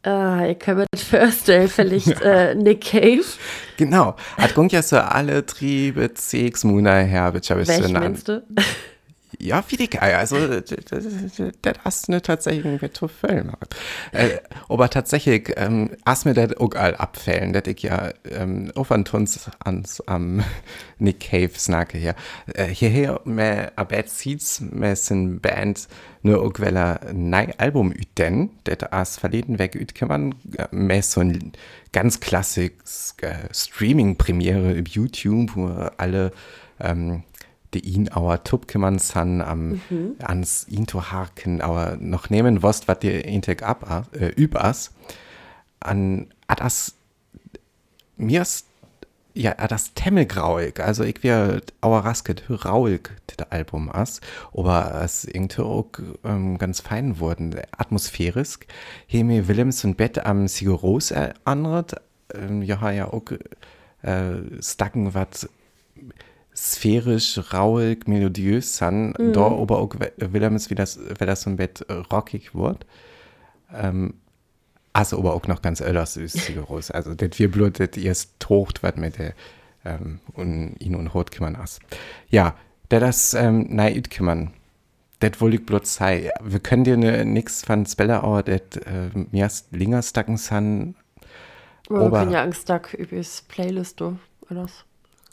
Äh, 0.05 0.53
ich 0.53 0.59
kann 0.61 0.77
mir 0.77 0.87
das 0.93 1.03
vorstellen, 1.03 1.69
vielleicht 1.69 2.21
äh, 2.23 2.55
Nick 2.55 2.83
Cave. 2.83 3.25
Genau. 3.77 4.15
Hat 4.37 4.55
gungt 4.55 4.71
ja 4.71 4.83
so 4.83 4.99
alle 4.99 5.45
Triebe, 5.45 6.11
Sechs 6.15 6.63
Muna 6.63 6.99
her, 6.99 7.33
bitte 7.33 7.57
Welchen 7.57 7.93
meinst 7.93 8.29
du? 8.29 8.45
Ja, 9.39 9.63
wie 9.69 9.77
die 9.77 9.91
geil. 9.91 10.15
Also, 10.15 10.47
das 10.47 10.65
das 11.63 11.75
hast 11.85 12.09
du 12.09 12.23
tatsächlich 12.23 12.65
ein 12.65 12.81
Veto 12.81 13.09
Film. 13.09 13.53
Äh, 14.13 14.39
aber 14.69 14.89
tatsächlich, 14.89 15.53
ähm, 15.57 15.91
hast 16.05 16.25
mir 16.25 16.35
das 16.35 16.57
auch 16.57 16.75
all 16.75 16.95
abfällen, 16.95 17.53
dass 17.53 17.67
ich 17.67 17.83
ja, 17.83 18.13
ähm, 18.31 18.73
auf 18.75 18.93
an 18.93 19.05
Tons 19.05 19.51
ans 19.59 20.01
am 20.03 20.43
Nick 20.99 21.21
Cave 21.21 21.51
snacke 21.57 21.99
hier. 21.99 22.15
Äh, 22.55 22.67
hierher, 22.67 23.21
me 23.25 23.73
Abed 23.77 24.09
Seeds, 24.09 24.61
me 24.61 24.95
sin 24.97 25.41
Band, 25.41 25.89
ne 26.23 26.39
auch 26.39 26.55
weil 26.59 26.77
er 26.77 27.01
nei 27.13 27.53
Album 27.59 27.93
üten, 27.93 28.51
das 28.65 28.83
as 28.93 29.19
verleden 29.19 29.59
weg 29.59 29.75
üt 29.75 29.95
kann 29.95 30.09
man, 30.09 30.35
äh, 30.57 30.67
me 30.71 31.03
so 31.03 31.21
ein 31.21 31.53
ganz 31.93 32.21
klassisches 32.21 33.15
äh, 33.23 33.53
Streaming-Premiere 33.53 34.81
auf 34.81 34.89
YouTube, 34.89 35.57
wo 35.57 35.67
alle, 35.97 36.33
ähm, 36.81 37.23
die 37.77 37.87
ihn 37.87 38.09
auer 38.11 38.43
Tup 38.43 38.69
kümmern 38.69 38.99
san 38.99 39.41
am 39.41 39.81
ans 40.19 40.67
ihn 40.69 40.87
to 40.87 41.11
harken 41.11 41.61
auer 41.61 41.97
noch 41.99 42.31
nehmen 42.31 42.63
wost 42.63 42.89
wat 42.89 43.03
dir 43.03 43.25
integ 43.25 43.63
ab 43.63 44.09
äh, 44.13 44.33
üb 44.41 44.57
as. 44.57 44.93
An 45.81 46.29
at 46.47 46.63
as 46.63 46.95
mir 48.17 48.43
ist 48.43 48.67
ja, 49.37 49.53
das 49.53 49.93
Temmelgrauig, 49.93 50.81
also 50.81 51.05
ich 51.05 51.23
wäre 51.23 51.61
auerrasket, 51.83 52.45
rauig, 52.49 53.11
das 53.27 53.51
Album 53.51 53.93
ist, 53.93 54.23
aber 54.55 55.03
es 55.05 55.27
irgendwie 55.27 55.61
auch 55.61 55.91
ähm, 56.25 56.57
ganz 56.57 56.81
fein 56.81 57.21
wurden, 57.21 57.55
atmosphärisch. 57.77 58.59
Hier 59.07 59.25
mir 59.25 59.47
Willems 59.47 59.85
und 59.85 59.99
Bett 59.99 60.25
am 60.25 60.49
Sigaros 60.49 61.11
erinnert, 61.11 62.01
ähm, 62.35 62.63
ja, 62.63 62.91
ja 62.91 63.13
auch 63.13 63.31
äh, 64.01 64.63
stacken 64.63 65.13
was 65.13 65.51
sphärisch, 66.57 67.39
rauig, 67.53 68.09
melodiös 68.09 68.77
san, 68.77 69.15
mhm. 69.19 69.33
da 69.33 69.47
aber 69.47 69.79
auch 69.79 69.95
Willems, 70.17 70.71
wie 70.71 70.75
das, 70.75 70.99
wie 70.99 71.27
das 71.27 71.43
so 71.43 71.51
ein 71.51 71.57
Bett 71.57 71.85
rockig 72.11 72.55
wird. 72.55 72.87
Ähm, 73.73 74.15
also 74.93 75.19
aber 75.19 75.35
auch 75.35 75.47
noch 75.47 75.61
ganz 75.61 75.83
öllers 75.83 76.15
Sigaros. 76.15 76.91
Also 76.91 77.15
das 77.15 77.39
wir 77.39 77.51
blut, 77.51 77.79
das 77.79 77.99
erst 77.99 78.41
tocht, 78.41 78.83
was 78.83 78.97
mit 78.97 79.19
der 79.19 79.35
ähm, 79.85 80.21
und 80.33 80.77
ihn 80.79 80.95
und 80.95 81.13
Hot 81.13 81.31
kümmern 81.31 81.57
as. 81.57 81.79
Ja, 82.31 82.57
der 82.91 83.01
das 83.01 83.35
ähm, 83.35 83.67
nein 83.69 84.03
kümmern. 84.05 84.53
Das 85.21 85.41
wollte 85.41 85.57
ich 85.57 85.67
bloß 85.67 85.95
sei. 85.95 86.31
Wir 86.43 86.61
können 86.61 86.85
dir 86.85 86.97
ne, 86.97 87.25
nix 87.25 87.63
von 87.65 87.85
Spellerauer, 87.85 88.43
das 88.43 88.61
äh, 88.87 89.11
mir 89.31 89.51
länger 89.71 90.03
stacken 90.03 90.37
san. 90.37 90.95
Wir 91.89 92.11
können 92.11 92.33
ja 92.33 92.43
Angst 92.43 92.69
über 92.69 93.17
das 93.17 93.43
Playlist, 93.43 94.01
du, 94.01 94.19
oder? 94.51 94.67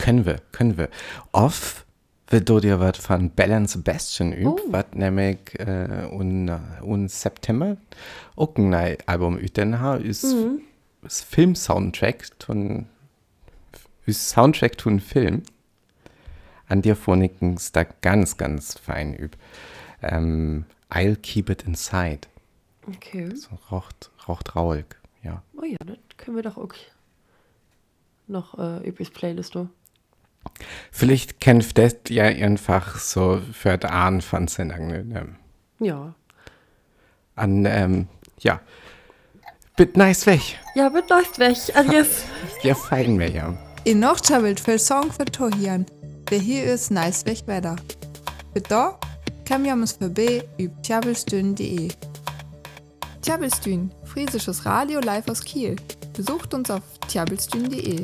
Können 0.03 0.25
wir, 0.25 0.41
können 0.51 0.77
wir. 0.77 0.89
Off 1.31 1.85
wird 2.27 2.49
du 2.49 2.59
dir 2.59 2.81
was 2.81 2.97
von 2.97 3.29
Balance 3.29 3.77
Bastion 3.77 4.33
übt, 4.33 4.61
oh. 4.65 4.67
was 4.69 4.87
nämlich 4.91 5.57
äh, 5.57 6.09
un, 6.11 6.51
un 6.81 7.07
September 7.07 7.77
auch 8.35 8.53
ein 8.57 8.73
Album 9.05 9.37
üben 9.37 9.79
ha, 9.79 9.95
ist, 9.95 10.25
mhm. 10.25 10.59
ist 11.03 11.23
Film-Soundtrack 11.23 12.31
von 12.45 12.87
ist 14.05 14.27
Soundtrack 14.27 14.81
von 14.81 14.99
Film. 14.99 15.43
An 16.67 16.81
dir 16.81 16.97
vornicken 16.97 17.55
ist 17.55 17.73
da 17.73 17.85
ganz, 17.85 18.35
ganz 18.35 18.77
fein 18.77 19.15
üb. 19.17 19.37
Ähm, 20.01 20.65
I'll 20.89 21.15
keep 21.15 21.49
it 21.49 21.63
inside. 21.63 22.27
Okay. 22.87 23.33
So 23.33 23.57
raucht, 23.71 24.11
raucht 24.27 24.53
rauig, 24.57 24.97
ja. 25.23 25.41
Oh 25.55 25.63
ja, 25.63 25.77
das 25.85 25.97
können 26.17 26.35
wir 26.35 26.43
doch 26.43 26.57
auch 26.57 26.73
noch 28.27 28.59
äh, 28.59 28.85
übrigens 28.85 29.11
Playlist, 29.11 29.55
du. 29.55 29.69
Vielleicht 30.91 31.39
kämpft 31.39 31.77
das 31.77 31.95
ja 32.09 32.25
einfach 32.25 32.99
so 32.99 33.41
für 33.51 33.77
die 33.77 33.87
Ahn 33.87 34.21
von 34.21 34.47
Sendung. 34.47 34.87
Ne? 34.87 35.35
Ja. 35.79 36.13
An, 37.35 37.65
ähm, 37.65 38.07
ja. 38.39 38.59
Bitte 39.75 39.97
nice 39.97 40.25
weg. 40.27 40.41
Ja, 40.75 40.89
bitte 40.89 41.13
nice 41.13 41.39
weg. 41.39 41.75
Adios. 41.75 42.25
Ja, 42.61 42.75
fein 42.75 43.19
wir 43.19 43.29
ja. 43.29 43.57
In 43.85 43.99
noch 43.99 44.19
will 44.21 44.55
für 44.57 44.77
Song 44.79 45.11
für 45.11 45.25
Tohian. 45.25 45.85
Der 46.29 46.39
hier 46.39 46.63
ist 46.65 46.91
nice 46.91 47.25
weg 47.25 47.43
weiter. 47.47 47.75
Bitte 48.53 48.93
kann 49.45 49.63
wir 49.63 49.73
uns 49.73 49.93
vorbei 49.93 50.43
über 50.57 50.81
tjabelstün.de. 50.83 51.89
Tjabelstün, 53.21 53.91
friesisches 54.05 54.65
Radio 54.65 54.99
live 54.99 55.27
aus 55.29 55.43
Kiel. 55.43 55.75
Besucht 56.15 56.53
uns 56.53 56.69
auf 56.69 56.83
tjabelstün.de. 57.07 58.01